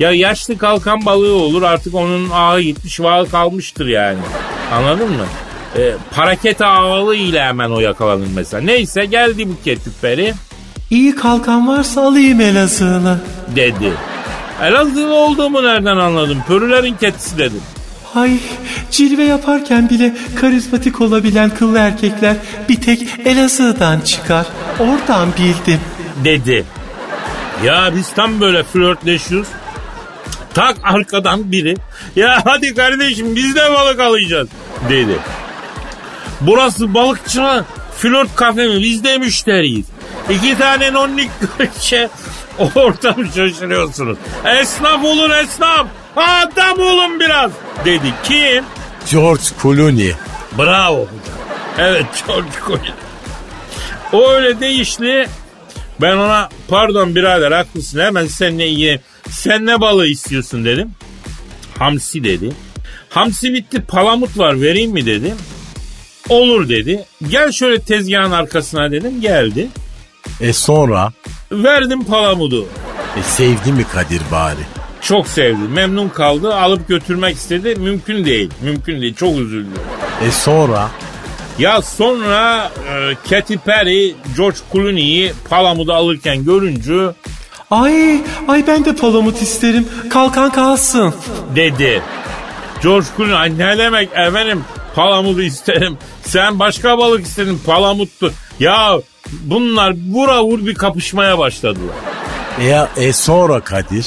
Ya 0.00 0.12
yaşlı 0.12 0.58
kalkan 0.58 1.06
balığı 1.06 1.34
olur 1.34 1.62
artık 1.62 1.94
onun 1.94 2.30
ağı 2.30 2.60
gitmiş 2.60 3.00
vağı 3.00 3.28
kalmıştır 3.30 3.86
yani. 3.86 4.18
Anladın 4.72 5.10
mı? 5.10 5.24
E, 5.76 5.94
paraket 6.14 6.60
ağalı 6.62 7.16
ile 7.16 7.42
hemen 7.42 7.70
o 7.70 7.80
yakalanır 7.80 8.28
mesela. 8.34 8.62
Neyse 8.62 9.04
geldi 9.04 9.48
bu 9.48 9.64
ketüpleri 9.64 10.34
İyi 10.90 11.14
kalkan 11.16 11.68
varsa 11.68 12.06
alayım 12.08 12.40
Elazığlı. 12.40 13.20
dedi. 13.56 13.92
Elazığlı 14.62 15.14
olduğumu 15.14 15.62
nereden 15.62 15.96
anladın? 15.96 16.38
Pörülerin 16.48 16.94
ketisi 16.94 17.38
dedim. 17.38 17.60
Ay 18.14 18.38
cilve 18.90 19.24
yaparken 19.24 19.90
bile 19.90 20.16
karizmatik 20.40 21.00
olabilen 21.00 21.50
kıllı 21.50 21.78
erkekler 21.78 22.36
bir 22.68 22.80
tek 22.80 23.08
Elazığ'dan 23.24 24.00
çıkar. 24.00 24.46
Oradan 24.80 25.28
bildim. 25.38 25.80
dedi. 26.24 26.64
Ya 27.64 27.90
biz 27.96 28.10
tam 28.12 28.40
böyle 28.40 28.62
flörtleşiyoruz. 28.62 29.48
Tak 30.54 30.76
arkadan 30.82 31.52
biri. 31.52 31.76
Ya 32.16 32.42
hadi 32.44 32.74
kardeşim 32.74 33.36
biz 33.36 33.56
de 33.56 33.72
balık 33.72 34.00
alacağız 34.00 34.48
dedi. 34.88 35.18
Burası 36.40 36.94
balıkçı 36.94 37.64
flört 37.98 38.36
kafe 38.36 38.66
mi? 38.66 38.82
Biz 38.82 39.04
de 39.04 39.18
müşteriyiz. 39.18 39.86
İki 40.30 40.58
tane 40.58 40.92
nonnik 40.92 41.30
şey, 41.80 42.06
Ortamı 42.74 43.26
şaşırıyorsunuz. 43.26 44.18
Esnaf 44.44 45.04
olun 45.04 45.30
esnaf. 45.30 45.86
Adam 46.16 46.80
olun 46.80 47.20
biraz 47.20 47.52
dedi. 47.84 48.12
Kim? 48.24 48.64
George 49.12 49.42
Clooney. 49.62 50.12
Bravo 50.58 50.96
hocam. 51.00 51.08
Evet 51.78 52.06
George 52.26 52.48
Clooney. 52.66 52.90
O 54.12 54.30
öyle 54.30 54.60
değişti. 54.60 55.28
Ben 56.00 56.16
ona 56.16 56.48
pardon 56.68 57.14
birader 57.14 57.52
haklısın 57.52 58.00
hemen 58.00 58.26
seninle 58.26 58.68
ilgili. 58.68 59.00
Sen 59.30 59.66
ne 59.66 59.80
balığı 59.80 60.06
istiyorsun 60.06 60.64
dedim. 60.64 60.90
Hamsi 61.78 62.24
dedi. 62.24 62.52
Hamsi 63.10 63.52
bitti 63.54 63.80
palamut 63.80 64.38
var 64.38 64.60
vereyim 64.60 64.92
mi 64.92 65.06
dedim. 65.06 65.36
Olur 66.28 66.68
dedi. 66.68 67.04
Gel 67.28 67.52
şöyle 67.52 67.80
tezgahın 67.80 68.30
arkasına 68.30 68.90
dedim. 68.90 69.20
Geldi. 69.20 69.68
E 70.40 70.52
sonra? 70.52 71.12
Verdim 71.52 72.04
palamudu. 72.04 72.66
E 73.18 73.22
sevdi 73.22 73.72
mi 73.72 73.84
Kadir 73.92 74.22
bari? 74.32 74.60
Çok 75.04 75.28
sevdi. 75.28 75.62
Memnun 75.74 76.08
kaldı. 76.08 76.54
Alıp 76.54 76.88
götürmek 76.88 77.36
istedi. 77.36 77.74
Mümkün 77.76 78.24
değil. 78.24 78.50
Mümkün 78.62 79.00
değil. 79.02 79.14
Çok 79.14 79.38
üzüldü. 79.38 79.68
E 80.28 80.30
sonra? 80.30 80.88
Ya 81.58 81.82
sonra 81.82 82.70
e, 82.88 83.14
Katy 83.30 83.54
Perry 83.54 84.14
George 84.36 84.56
Clooney'i 84.72 85.32
palamudu 85.50 85.92
alırken 85.92 86.44
görünce 86.44 86.94
Ay, 87.70 88.20
ay 88.48 88.66
ben 88.66 88.84
de 88.84 88.96
palamut 88.96 89.42
isterim. 89.42 89.88
Kalkan 90.10 90.50
kalsın. 90.52 91.14
dedi. 91.56 92.02
George 92.82 93.06
Clooney 93.16 93.34
ay 93.34 93.58
ne 93.58 93.78
demek 93.78 94.08
efendim 94.12 94.64
palamudu 94.94 95.42
isterim. 95.42 95.98
Sen 96.22 96.58
başka 96.58 96.98
balık 96.98 97.26
istedin 97.26 97.60
palamuttu. 97.66 98.32
Ya 98.60 98.98
bunlar 99.42 99.94
vura 100.12 100.44
vur 100.44 100.66
bir 100.66 100.74
kapışmaya 100.74 101.38
başladılar. 101.38 101.94
Ya- 102.68 102.88
e 102.96 103.12
sonra 103.12 103.60
Kadir? 103.60 104.06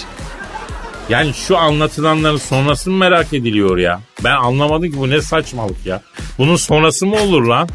Yani 1.09 1.33
şu 1.33 1.57
anlatılanların 1.57 2.37
sonrası 2.37 2.89
mı 2.89 2.97
merak 2.97 3.33
ediliyor 3.33 3.77
ya? 3.77 4.01
Ben 4.23 4.35
anlamadım 4.35 4.91
ki 4.91 4.97
bu 4.97 5.09
ne 5.09 5.21
saçmalık 5.21 5.85
ya. 5.85 6.01
Bunun 6.37 6.55
sonrası 6.55 7.05
mı 7.05 7.15
olur 7.15 7.43
lan? 7.43 7.69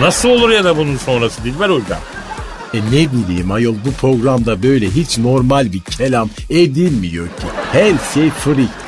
Nasıl 0.00 0.28
olur 0.28 0.50
ya 0.50 0.64
da 0.64 0.76
bunun 0.76 0.96
sonrası 0.96 1.44
Dilber 1.44 1.68
hocam? 1.68 1.98
E 2.74 2.78
ne 2.78 3.12
bileyim 3.12 3.52
ayol 3.52 3.74
bu 3.86 3.92
programda 3.92 4.62
böyle 4.62 4.90
hiç 4.90 5.18
normal 5.18 5.72
bir 5.72 5.80
kelam 5.80 6.30
edilmiyor 6.50 7.26
ki. 7.26 7.46
Her 7.72 7.92
şey 8.14 8.30
freak. 8.30 8.86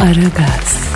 Aragaz, 0.00 0.89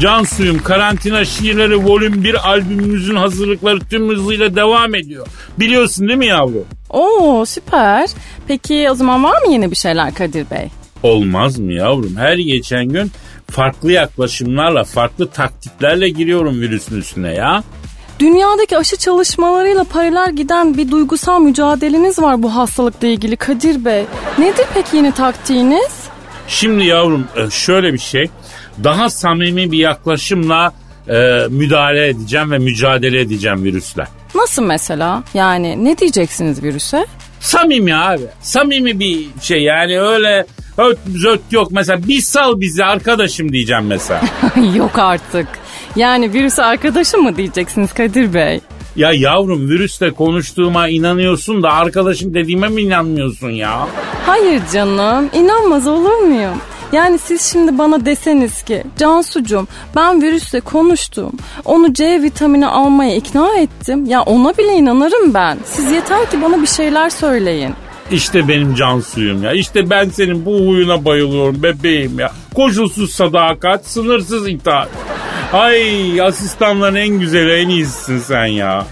Can 0.00 0.24
suyum 0.24 0.62
karantina 0.62 1.24
şiirleri 1.24 1.84
volüm 1.84 2.24
1 2.24 2.48
albümümüzün 2.50 3.16
hazırlıkları 3.16 3.80
tüm 3.80 4.08
hızıyla 4.08 4.56
devam 4.56 4.94
ediyor. 4.94 5.26
Biliyorsun 5.58 6.08
değil 6.08 6.18
mi 6.18 6.26
yavrum? 6.26 6.64
Oo 6.90 7.44
süper. 7.46 8.10
Peki 8.48 8.88
o 8.90 8.94
zaman 8.94 9.24
var 9.24 9.42
mı 9.42 9.52
yeni 9.52 9.70
bir 9.70 9.76
şeyler 9.76 10.14
Kadir 10.14 10.50
Bey? 10.50 10.68
Olmaz 11.02 11.58
mı 11.58 11.72
yavrum? 11.72 12.16
Her 12.16 12.36
geçen 12.36 12.84
gün 12.88 13.10
farklı 13.50 13.92
yaklaşımlarla, 13.92 14.84
farklı 14.84 15.28
taktiklerle 15.30 16.08
giriyorum 16.08 16.60
virüsün 16.60 16.98
üstüne 17.00 17.34
ya. 17.34 17.62
Dünyadaki 18.18 18.78
aşı 18.78 18.96
çalışmalarıyla 18.96 19.84
paralel 19.84 20.36
giden 20.36 20.76
bir 20.76 20.90
duygusal 20.90 21.40
mücadeleniz 21.40 22.18
var 22.18 22.42
bu 22.42 22.54
hastalıkla 22.56 23.08
ilgili 23.08 23.36
Kadir 23.36 23.84
Bey. 23.84 24.04
Nedir 24.38 24.66
peki 24.74 24.96
yeni 24.96 25.12
taktiğiniz? 25.12 25.92
Şimdi 26.48 26.84
yavrum 26.84 27.24
e, 27.36 27.50
şöyle 27.50 27.92
bir 27.92 27.98
şey. 27.98 28.30
Daha 28.84 29.10
samimi 29.10 29.72
bir 29.72 29.78
yaklaşımla 29.78 30.72
e, 31.08 31.46
müdahale 31.50 32.08
edeceğim 32.08 32.50
ve 32.50 32.58
mücadele 32.58 33.20
edeceğim 33.20 33.64
virüsle. 33.64 34.06
Nasıl 34.34 34.62
mesela? 34.62 35.22
Yani 35.34 35.84
ne 35.84 35.98
diyeceksiniz 35.98 36.62
virüse? 36.62 37.06
Samimi 37.40 37.94
abi. 37.96 38.22
Samimi 38.40 38.98
bir 38.98 39.26
şey 39.42 39.62
yani 39.62 40.00
öyle 40.00 40.46
öt 40.78 40.98
zöt 41.16 41.40
yok. 41.50 41.68
Mesela 41.72 42.08
bir 42.08 42.20
sal 42.20 42.60
bizi 42.60 42.84
arkadaşım 42.84 43.52
diyeceğim 43.52 43.86
mesela. 43.86 44.20
Yok 44.76 44.98
artık. 44.98 45.48
Yani 45.96 46.32
virüse 46.32 46.64
arkadaşım 46.64 47.22
mı 47.22 47.36
diyeceksiniz 47.36 47.92
Kadir 47.92 48.34
Bey? 48.34 48.60
ya 48.96 49.12
yavrum 49.12 49.68
virüsle 49.68 50.10
konuştuğuma 50.10 50.88
inanıyorsun 50.88 51.62
da 51.62 51.72
arkadaşım 51.72 52.34
dediğime 52.34 52.68
mi 52.68 52.82
inanmıyorsun 52.82 53.50
ya? 53.50 53.88
Hayır 54.26 54.62
canım 54.72 55.30
inanmaz 55.34 55.86
olur 55.86 56.16
muyum? 56.18 56.54
Yani 56.94 57.18
siz 57.18 57.52
şimdi 57.52 57.78
bana 57.78 58.06
deseniz 58.06 58.62
ki 58.62 58.82
Cansucuğum 58.98 59.66
ben 59.96 60.22
virüsle 60.22 60.60
konuştum. 60.60 61.32
Onu 61.64 61.94
C 61.94 62.22
vitamini 62.22 62.66
almaya 62.66 63.14
ikna 63.14 63.56
ettim. 63.58 64.06
Ya 64.06 64.22
ona 64.22 64.56
bile 64.58 64.72
inanırım 64.72 65.34
ben. 65.34 65.58
Siz 65.64 65.92
yeter 65.92 66.30
ki 66.30 66.42
bana 66.42 66.62
bir 66.62 66.66
şeyler 66.66 67.10
söyleyin. 67.10 67.74
İşte 68.10 68.48
benim 68.48 68.74
can 68.74 69.00
suyum 69.00 69.42
ya. 69.42 69.52
İşte 69.52 69.90
ben 69.90 70.08
senin 70.08 70.46
bu 70.46 70.58
huyuna 70.58 71.04
bayılıyorum 71.04 71.62
bebeğim 71.62 72.18
ya. 72.18 72.32
Koşulsuz 72.54 73.14
sadakat, 73.14 73.86
sınırsız 73.86 74.48
itaat. 74.48 74.88
Ay 75.52 76.20
asistanların 76.20 76.94
en 76.94 77.08
güzeli 77.20 77.52
en 77.52 77.68
iyisisin 77.68 78.18
sen 78.18 78.46
ya. 78.46 78.86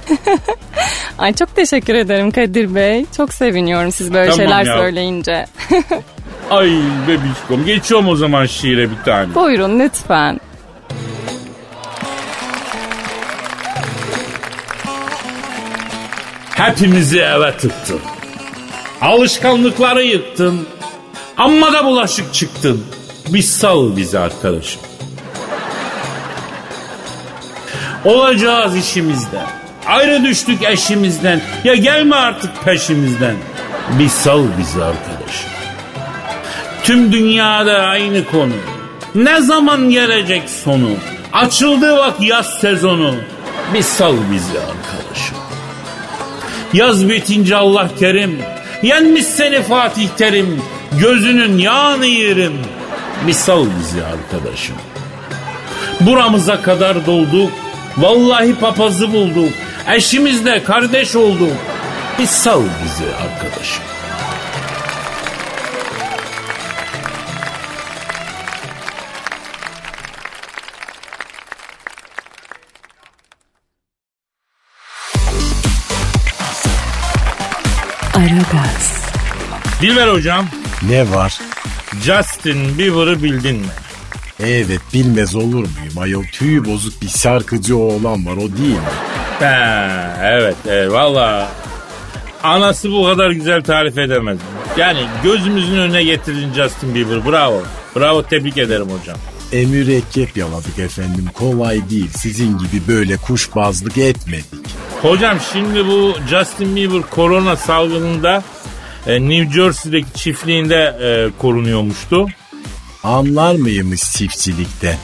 Ay 1.18 1.32
çok 1.34 1.56
teşekkür 1.56 1.94
ederim 1.94 2.30
Kadir 2.30 2.74
Bey. 2.74 3.04
Çok 3.16 3.34
seviniyorum 3.34 3.92
siz 3.92 4.12
böyle 4.14 4.30
Tamam 4.30 4.36
şeyler 4.36 4.64
ya. 4.64 4.78
söyleyince. 4.78 5.46
Ay 6.50 6.70
bebişkom 7.08 7.66
geçiyorum 7.66 8.08
o 8.08 8.16
zaman 8.16 8.46
şiire 8.46 8.90
bir 8.90 9.04
tane. 9.04 9.34
Buyurun 9.34 9.78
lütfen. 9.78 10.40
Hepimizi 16.54 17.18
eve 17.20 17.56
tıktın. 17.56 18.00
Alışkanlıkları 19.00 20.02
yıktın. 20.02 20.68
Amma 21.36 21.72
da 21.72 21.84
bulaşık 21.84 22.34
çıktın. 22.34 22.84
Bir 23.28 23.42
sal 23.42 23.96
bizi 23.96 24.18
arkadaşım. 24.18 24.80
Olacağız 28.04 28.76
işimizden. 28.76 29.46
Ayrı 29.86 30.24
düştük 30.24 30.62
eşimizden. 30.62 31.40
Ya 31.64 31.74
gelme 31.74 32.16
artık 32.16 32.64
peşimizden. 32.64 33.34
Bir 33.98 34.08
sal 34.08 34.44
bizi 34.58 34.84
arkadaşım. 34.84 35.11
Tüm 36.84 37.12
dünyada 37.12 37.78
aynı 37.78 38.24
konu. 38.24 38.52
Ne 39.14 39.40
zaman 39.40 39.90
gelecek 39.90 40.50
sonu? 40.50 40.90
Açıldı 41.32 41.96
bak 41.96 42.14
yaz 42.20 42.46
sezonu. 42.60 43.14
Bir 43.74 43.82
sal 43.82 44.14
bizi 44.32 44.58
arkadaşım. 44.58 45.36
Yaz 46.72 47.08
bitince 47.08 47.56
Allah 47.56 47.88
kerim. 47.98 48.38
Yenmiş 48.82 49.24
seni 49.24 49.62
Fatih 49.62 50.08
Terim. 50.08 50.62
Gözünün 51.00 51.58
yağını 51.58 52.06
yerim. 52.06 52.52
Bir 53.26 53.32
sal 53.32 53.66
bizi 53.80 54.00
arkadaşım. 54.04 54.76
Buramıza 56.00 56.62
kadar 56.62 57.06
dolduk. 57.06 57.50
Vallahi 57.96 58.54
papazı 58.54 59.12
bulduk. 59.12 59.52
Eşimizle 59.88 60.64
kardeş 60.64 61.16
olduk. 61.16 61.52
Bir 62.18 62.26
sal 62.26 62.62
bizi 62.84 63.04
arkadaşım. 63.16 63.91
Dilber 79.82 80.08
hocam, 80.08 80.46
Ne 80.88 81.10
var? 81.10 81.40
Justin 82.02 82.78
Bieber'ı 82.78 83.22
bildin 83.22 83.56
mi? 83.56 83.66
Evet 84.40 84.80
bilmez 84.94 85.34
olur 85.34 85.54
muyum 85.54 85.98
ayol 86.00 86.24
tüyü 86.32 86.64
bozuk 86.64 87.02
bir 87.02 87.08
şarkıcı 87.08 87.76
oğlan 87.76 88.26
var 88.26 88.36
o 88.36 88.56
değil 88.56 88.74
mi? 88.74 88.78
Ha, 89.40 90.16
evet, 90.22 90.56
evet 90.68 90.92
valla 90.92 91.48
anası 92.42 92.92
bu 92.92 93.04
kadar 93.04 93.30
güzel 93.30 93.62
tarif 93.62 93.98
edemez. 93.98 94.38
Yani 94.76 95.00
gözümüzün 95.22 95.78
önüne 95.78 96.04
getirdin 96.04 96.52
Justin 96.52 96.94
Bieber 96.94 97.26
bravo. 97.26 97.62
Bravo 97.96 98.22
tebrik 98.22 98.58
ederim 98.58 98.88
hocam. 99.00 99.16
E 99.52 99.66
mürekkep 99.66 100.36
yaladık 100.36 100.78
efendim 100.78 101.24
kolay 101.34 101.90
değil 101.90 102.10
sizin 102.16 102.58
gibi 102.58 102.82
böyle 102.88 103.16
kuşbazlık 103.16 103.98
etmedik. 103.98 104.46
Hocam 105.02 105.38
şimdi 105.52 105.86
bu 105.86 106.14
Justin 106.30 106.76
Bieber 106.76 107.02
korona 107.02 107.56
salgınında 107.56 108.42
e, 109.06 109.28
New 109.28 109.52
Jersey'deki 109.52 110.12
çiftliğinde 110.14 110.76
e, 111.02 111.38
korunuyormuştu. 111.40 112.26
Anlar 113.02 113.54
mıymış 113.54 114.00
çiftçilikte? 114.00 114.98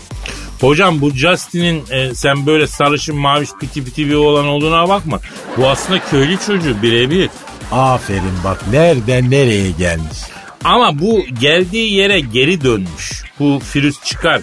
Hocam 0.61 1.01
bu 1.01 1.11
Justin'in 1.11 1.85
e, 1.91 2.15
sen 2.15 2.47
böyle 2.47 2.67
sarışın 2.67 3.17
maviş 3.17 3.51
piti 3.61 3.85
piti 3.85 4.09
bir 4.09 4.15
olan 4.15 4.47
olduğuna 4.47 4.89
bakma. 4.89 5.21
Bu 5.57 5.69
aslında 5.69 6.01
köylü 6.11 6.39
çocuğu 6.47 6.83
birebir. 6.83 7.31
Aferin 7.73 8.45
bak 8.45 8.65
nereden 8.71 9.31
nereye 9.31 9.71
gelmiş. 9.71 10.19
Ama 10.65 10.99
bu 10.99 11.25
geldiği 11.41 11.95
yere 11.95 12.21
geri 12.21 12.65
dönmüş. 12.65 13.25
Bu 13.39 13.61
virüs 13.75 14.05
çıkar. 14.05 14.43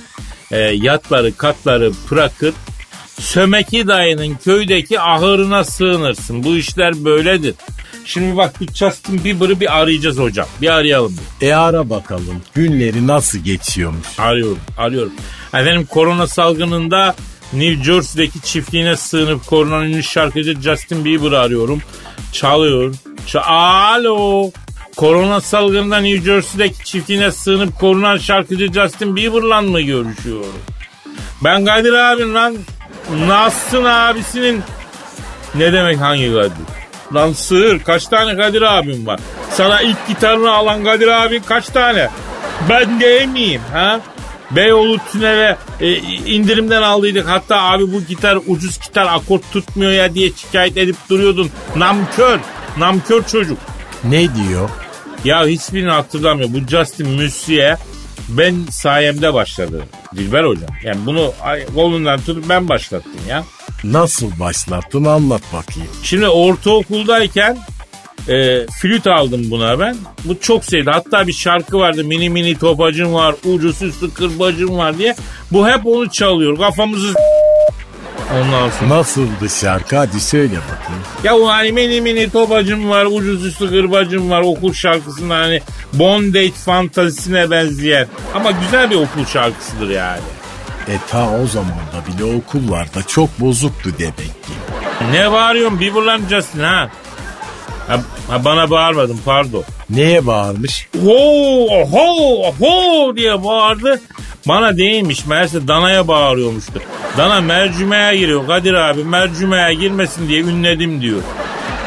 e, 0.52 0.58
yatları 0.58 1.38
katları 1.38 1.92
bırakıp 2.12 2.56
Sömeki 3.20 3.88
dayının 3.88 4.36
köydeki 4.44 5.00
ahırına 5.00 5.64
sığınırsın. 5.64 6.44
Bu 6.44 6.58
işler 6.58 7.06
böyledir. 7.06 7.56
Şimdi 8.06 8.38
bak 8.38 8.62
bir 8.62 8.68
Justin 8.74 9.24
Bieber'ı 9.24 9.60
bir 9.60 9.78
arayacağız 9.78 10.18
hocam. 10.18 10.48
Bir 10.62 10.70
arayalım. 10.74 11.16
E 11.42 11.54
ara 11.54 11.90
bakalım 11.90 12.42
günleri 12.54 13.08
nasıl 13.08 13.40
geçiyormuş. 13.40 14.20
Arıyorum, 14.20 14.60
arıyorum. 14.78 15.14
Efendim 15.54 15.86
korona 15.86 16.28
salgınında 16.28 17.16
New 17.54 17.84
Jersey'deki 17.84 18.42
çiftliğine 18.42 18.96
sığınıp 18.96 19.48
korunan 19.48 19.84
ünlü 19.86 20.04
şarkıcı 20.04 20.62
Justin 20.62 21.06
Bieber'ı 21.06 21.40
arıyorum. 21.40 21.82
Çalıyor. 22.32 22.96
Ç- 23.28 23.40
Alo. 23.40 24.52
Korona 24.96 25.42
salgınında 25.42 25.98
New 25.98 26.26
Jersey'deki 26.26 26.84
çiftliğine 26.86 27.32
sığınıp 27.32 27.80
korunan 27.80 28.18
şarkıcı 28.18 28.72
Justin 28.74 29.16
Bieber'la 29.16 29.62
mı 29.62 29.82
görüşüyorum? 29.82 30.54
Ben 31.44 31.66
Kadir 31.66 31.94
abim 31.94 32.34
lan. 32.36 32.56
Nasılsın 33.28 33.84
abisinin 33.86 34.62
ne 35.56 35.74
demek 35.74 35.98
hangi 36.00 36.34
Kadir? 36.34 36.52
Lan 37.14 37.34
sığır 37.34 37.80
kaç 37.80 38.06
tane 38.06 38.38
Kadir 38.38 38.62
abim 38.62 39.08
var? 39.08 39.20
Sana 39.52 39.82
ilk 39.82 40.08
gitarını 40.08 40.52
alan 40.52 40.84
Kadir 40.84 41.08
abin 41.08 41.42
kaç 41.46 41.70
tane? 41.70 42.10
Ben 42.70 43.00
de 43.00 43.26
miyim 43.26 43.62
ha? 43.74 44.00
Beyoğlu 44.52 44.98
tünele 45.12 45.58
e, 45.80 45.96
indirimden 46.26 46.82
aldıydık. 46.82 47.30
Hatta 47.30 47.62
abi 47.62 47.94
bu 47.94 48.02
gitar 48.02 48.40
ucuz 48.48 48.80
gitar 48.80 49.08
akort 49.08 49.52
tutmuyor 49.52 49.92
ya 49.92 50.14
diye 50.14 50.32
şikayet 50.32 50.78
edip 50.78 50.96
duruyordun. 51.10 51.52
Namkör. 51.76 52.40
Namkör 52.78 53.24
çocuk. 53.24 53.58
Ne 54.04 54.36
diyor? 54.36 54.70
Ya 55.26 55.46
hiçbirini 55.46 55.90
hatırlamıyor. 55.92 56.50
Bu 56.54 56.68
Justin 56.68 57.10
Musier 57.10 57.78
ben 58.30 58.56
sayemde 58.70 59.34
başladı. 59.34 59.84
Dilber 60.16 60.44
hocam. 60.44 60.70
Yani 60.84 61.06
bunu 61.06 61.34
kolundan 61.76 62.20
tutup 62.20 62.50
ben 62.50 62.70
başlattım 62.70 63.12
ya. 63.30 63.44
Nasıl 63.92 64.40
başlattın 64.40 65.06
anlat 65.06 65.42
bakayım. 65.54 65.90
Şimdi 66.04 66.28
ortaokuldayken 66.28 67.58
e, 68.30 68.66
flüt 68.82 69.08
aldım 69.08 69.52
buna 69.52 69.80
ben. 69.80 69.96
Bu 70.26 70.40
çok 70.40 70.66
sevdi. 70.66 70.90
Hatta 70.90 71.28
bir 71.28 71.34
şarkı 71.34 71.78
vardı. 71.78 72.04
Mini 72.04 72.30
mini 72.30 72.58
topacım 72.58 73.14
var, 73.14 73.36
ucu 73.46 73.74
süslü 73.74 74.14
kırbacım 74.14 74.78
var 74.78 74.98
diye. 74.98 75.16
Bu 75.52 75.68
hep 75.70 75.86
onu 75.86 76.10
çalıyor. 76.12 76.58
Kafamızı 76.58 77.14
Ondan 78.34 78.70
sonra. 78.70 78.90
Nasıldı 78.90 79.50
şarkı 79.62 79.98
hadi 79.98 80.20
söyle 80.20 80.54
bakayım. 80.54 81.02
Ya 81.24 81.36
o 81.38 81.48
hani 81.48 81.72
mini 81.72 82.02
mini 82.02 82.30
topacım 82.30 82.90
var, 82.90 83.06
ucu 83.06 83.40
süslü 83.40 83.70
kırbacım 83.70 84.30
var 84.30 84.42
okul 84.42 84.74
şarkısında 84.74 85.36
hani 85.36 85.62
bondage 85.94 86.52
fantazisine 86.52 87.52
benzeyen. 87.52 88.08
Ama 88.36 88.52
güzel 88.52 88.90
bir 88.92 88.96
okul 88.96 89.26
şarkısıdır 89.26 89.90
yani. 89.90 90.22
E 90.88 90.98
ta 91.12 91.30
o 91.44 91.48
zaman 91.48 91.72
da 91.72 92.14
bile 92.18 92.38
okullarda 92.38 93.04
çok 93.08 93.40
bozuktu 93.40 93.90
demek 94.00 94.18
ki. 94.18 94.54
Ne 95.12 95.32
bağırıyorsun 95.32 95.80
Bieber'lan 95.80 96.22
Justin 96.30 96.60
ha? 96.60 96.90
ha? 97.88 98.00
ha, 98.30 98.46
Bana 98.46 98.70
bağırmadın 98.70 99.20
pardon. 99.26 99.64
Neye 99.90 100.28
bağırmış? 100.28 100.88
Ho 101.04 101.68
ho 101.92 102.44
ho 102.60 103.16
diye 103.16 103.44
bağırdı. 103.44 104.02
Bana 104.48 104.78
değilmiş 104.78 105.26
meğerse 105.26 105.68
danaya 105.68 106.08
bağırıyormuştu. 106.08 106.82
Dana 107.18 107.42
mercimeğe 107.42 108.18
giriyor. 108.18 108.48
Kadir 108.48 108.74
abi 108.74 109.04
mercimeğe 109.04 109.74
girmesin 109.74 110.28
diye 110.28 110.42
ünledim 110.42 111.02
diyor. 111.02 111.22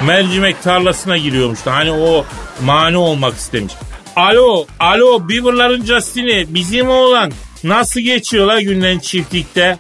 Mercimek 0.06 0.62
tarlasına 0.62 1.16
giriyormuştu. 1.16 1.70
Hani 1.70 1.92
o 1.92 2.24
mani 2.64 2.96
olmak 2.96 3.34
istemiş. 3.34 3.72
Alo, 4.16 4.66
alo 4.80 5.28
Bieber'ların 5.28 5.84
Justin'i 5.84 6.46
bizim 6.48 6.90
oğlan 6.90 7.32
nasıl 7.64 8.00
geçiyor 8.00 8.46
la 8.46 8.60
günlerin 8.60 8.98
çiftlikte? 8.98 9.78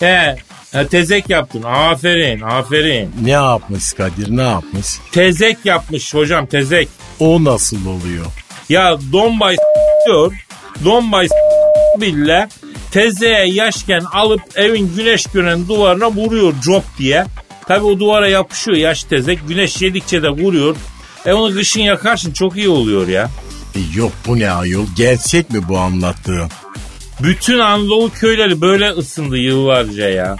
He, 0.00 0.36
he, 0.72 0.86
tezek 0.86 1.30
yaptın. 1.30 1.62
Aferin, 1.62 2.40
aferin. 2.40 3.10
Ne 3.22 3.30
yapmış 3.30 3.92
Kadir 3.92 4.36
ne 4.36 4.42
yapmış? 4.42 4.86
Tezek 5.12 5.56
yapmış 5.64 6.14
hocam, 6.14 6.46
tezek. 6.46 6.88
O 7.20 7.44
nasıl 7.44 7.86
oluyor? 7.86 8.26
Ya 8.68 8.98
Dombay 9.12 9.56
diyor. 10.06 10.46
Dombay 10.84 11.28
bile 12.00 12.48
tezeye 12.90 13.46
yaşken 13.46 14.00
alıp 14.12 14.40
evin 14.54 14.92
güneş 14.96 15.26
gören 15.26 15.68
duvarına 15.68 16.10
vuruyor 16.10 16.54
cop 16.64 16.84
diye. 16.98 17.24
Tabi 17.68 17.84
o 17.84 17.98
duvara 17.98 18.28
yapışıyor 18.28 18.76
yaş 18.76 19.04
tezek. 19.04 19.48
Güneş 19.48 19.82
yedikçe 19.82 20.22
de 20.22 20.28
vuruyor. 20.28 20.76
E 21.26 21.32
onu 21.32 21.54
kışın 21.54 21.80
yakarsın 21.80 22.32
çok 22.32 22.56
iyi 22.56 22.68
oluyor 22.68 23.08
ya. 23.08 23.30
E 23.74 23.98
yok 23.98 24.12
bu 24.26 24.38
ne 24.38 24.50
ayol 24.50 24.86
gerçek 24.96 25.50
mi 25.50 25.68
bu 25.68 25.78
anlattığın? 25.78 26.48
Bütün 27.22 27.58
Anadolu 27.58 28.10
köyleri 28.12 28.60
böyle 28.60 28.90
ısındı 28.90 29.36
yıllarca 29.36 30.08
ya. 30.08 30.36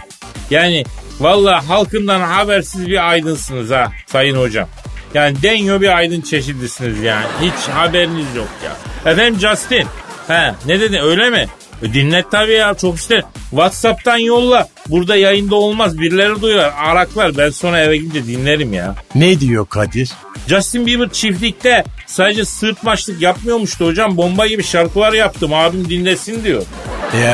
Yani 0.50 0.84
vallahi 1.20 1.66
halkından 1.66 2.20
habersiz 2.20 2.86
bir 2.86 3.08
aydınsınız 3.10 3.70
ha 3.70 3.92
sayın 4.06 4.36
hocam. 4.36 4.68
Yani 5.14 5.42
denyo 5.42 5.80
bir 5.80 5.96
aydın 5.96 6.20
çeşidisiniz 6.20 7.02
yani. 7.02 7.26
Hiç 7.40 7.68
haberiniz 7.68 8.36
yok 8.36 8.48
ya. 8.64 9.12
Efendim 9.12 9.40
Justin. 9.40 9.86
He 10.28 10.54
ne 10.66 10.80
dedin 10.80 10.98
öyle 11.02 11.30
mi? 11.30 11.46
E, 11.82 11.92
dinlet 11.92 12.30
tabii 12.30 12.52
ya 12.52 12.74
çok 12.74 12.96
isterim. 12.96 13.24
Whatsapp'tan 13.50 14.16
yolla. 14.16 14.68
Burada 14.88 15.16
yayında 15.16 15.54
olmaz. 15.56 15.98
Birileri 15.98 16.42
duyar. 16.42 16.72
Araklar. 16.78 17.36
Ben 17.38 17.50
sonra 17.50 17.80
eve 17.80 17.96
gidince 17.96 18.26
dinlerim 18.26 18.72
ya. 18.72 18.94
Ne 19.14 19.40
diyor 19.40 19.66
Kadir? 19.66 20.10
Justin 20.48 20.86
Bieber 20.86 21.08
çiftlikte 21.08 21.84
sadece 22.12 22.44
sırt 22.44 22.82
maçlık 22.82 23.22
yapmıyormuştu 23.22 23.86
hocam. 23.86 24.16
Bomba 24.16 24.46
gibi 24.46 24.62
şarkılar 24.62 25.12
yaptım. 25.12 25.54
Abim 25.54 25.88
dinlesin 25.88 26.44
diyor. 26.44 26.62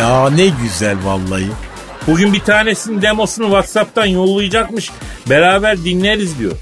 Aa, 0.05 0.31
ne 0.31 0.47
güzel 0.63 0.97
vallahi. 1.05 1.47
Bugün 2.07 2.33
bir 2.33 2.41
tanesinin 2.41 3.03
demosunu 3.03 3.47
Whatsapp'tan 3.47 4.07
yollayacakmış. 4.07 4.91
Beraber 5.31 5.85
dinleriz 5.85 6.39
diyor. 6.39 6.53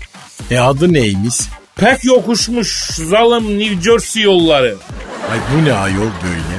E 0.50 0.59
adı 0.59 0.92
neymiş? 0.92 1.35
Pek 1.76 2.05
yokuşmuş 2.05 2.90
zalim 2.94 3.59
New 3.59 3.83
Jersey 3.83 4.22
yolları. 4.22 4.76
Ay 5.33 5.38
bu 5.55 5.64
ne 5.64 5.72
ayol 5.72 6.11
böyle? 6.22 6.57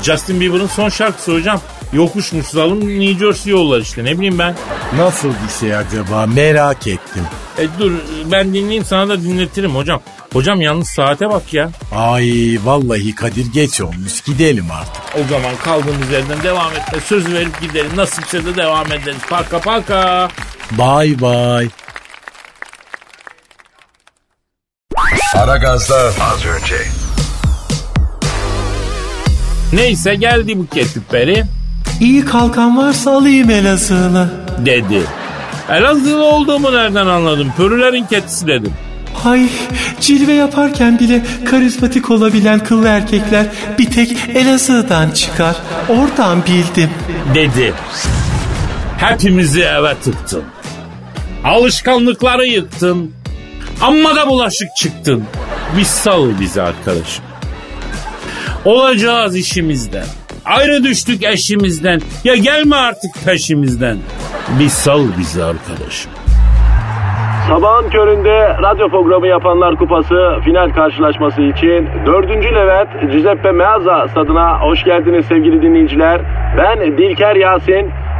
E 0.00 0.04
Justin 0.04 0.40
Bieber'ın 0.40 0.66
son 0.66 0.88
şarkısı 0.88 1.32
hocam. 1.34 1.60
Yokuşmuş 1.92 2.46
zalim 2.46 3.00
New 3.00 3.18
Jersey 3.26 3.52
yolları 3.52 3.82
işte 3.82 4.04
ne 4.04 4.16
bileyim 4.18 4.38
ben. 4.38 4.54
Nasıl 4.96 5.28
bir 5.28 5.60
şey 5.60 5.76
acaba 5.76 6.26
merak 6.26 6.86
ettim. 6.86 7.22
E 7.58 7.66
dur 7.78 7.92
ben 8.32 8.54
dinleyeyim 8.54 8.84
sana 8.84 9.08
da 9.08 9.22
dinletirim 9.22 9.74
hocam. 9.76 10.00
Hocam 10.32 10.60
yalnız 10.60 10.88
saate 10.88 11.28
bak 11.30 11.54
ya. 11.54 11.70
Ay 11.96 12.58
vallahi 12.64 13.14
Kadir 13.14 13.52
geç 13.52 13.80
olmuş 13.80 14.20
gidelim 14.20 14.66
artık. 14.70 15.02
O 15.24 15.28
zaman 15.30 15.56
kaldığımız 15.64 16.10
yerden 16.12 16.42
devam 16.42 16.72
etme. 16.72 17.00
Söz 17.06 17.32
verip 17.32 17.60
gidelim. 17.60 17.90
Nasipse 17.96 18.44
de 18.46 18.56
devam 18.56 18.86
ederiz. 18.92 19.18
Paka 19.30 19.60
paka. 19.60 20.28
Bye 20.70 21.18
bye. 21.20 21.68
Aragaz'da 25.34 25.96
az 25.96 26.44
önce. 26.46 26.76
Neyse 29.72 30.14
geldi 30.14 30.58
bu 30.58 30.66
ketüpleri 30.66 31.44
İyi 32.00 32.24
kalkan 32.24 32.76
varsa 32.76 33.10
alayım 33.10 33.50
Elazığ'la. 33.50 34.28
dedi. 34.66 35.02
Elazığlı 35.70 36.24
olduğumu 36.24 36.72
nereden 36.72 37.06
anladım? 37.06 37.52
Pörülerin 37.56 38.04
ketisi 38.04 38.46
dedim. 38.46 38.72
Ay 39.24 39.48
cilve 40.00 40.32
yaparken 40.32 40.98
bile 40.98 41.22
karizmatik 41.50 42.10
olabilen 42.10 42.58
kıllı 42.64 42.88
erkekler 42.88 43.46
bir 43.78 43.90
tek 43.90 44.16
Elazığ'dan 44.34 45.10
çıkar. 45.10 45.56
Oradan 45.88 46.42
bildim. 46.46 46.90
Dedi. 47.34 47.74
Hepimizi 48.98 49.60
eve 49.62 49.94
tıktın. 49.94 50.42
Alışkanlıkları 51.44 52.46
yıktın. 52.46 53.12
Amma 53.80 54.16
da 54.16 54.28
bulaşık 54.28 54.68
çıktın. 54.76 55.24
Bir 55.76 55.84
sal 55.84 56.40
bizi 56.40 56.62
arkadaşım. 56.62 57.24
Olacağız 58.64 59.36
işimizden. 59.36 60.06
Ayrı 60.56 60.84
düştük 60.84 61.24
eşimizden. 61.24 62.00
Ya 62.24 62.34
gelme 62.36 62.76
artık 62.76 63.24
peşimizden. 63.26 63.96
Bir 64.60 64.68
sal 64.68 65.04
bizi 65.18 65.44
arkadaşım. 65.44 66.12
Sabahın 67.48 67.90
köründe 67.90 68.56
radyo 68.62 68.88
programı 68.88 69.26
yapanlar 69.26 69.76
kupası 69.76 70.36
final 70.44 70.70
karşılaşması 70.74 71.42
için 71.42 71.88
4. 72.06 72.30
Levent 72.54 73.12
Giuseppe 73.12 73.52
Meazza 73.52 74.08
stadına 74.08 74.60
hoş 74.60 74.84
geldiniz 74.84 75.26
sevgili 75.26 75.62
dinleyiciler. 75.62 76.20
Ben 76.58 76.98
Dilker 76.98 77.36
Yasin. 77.36 77.90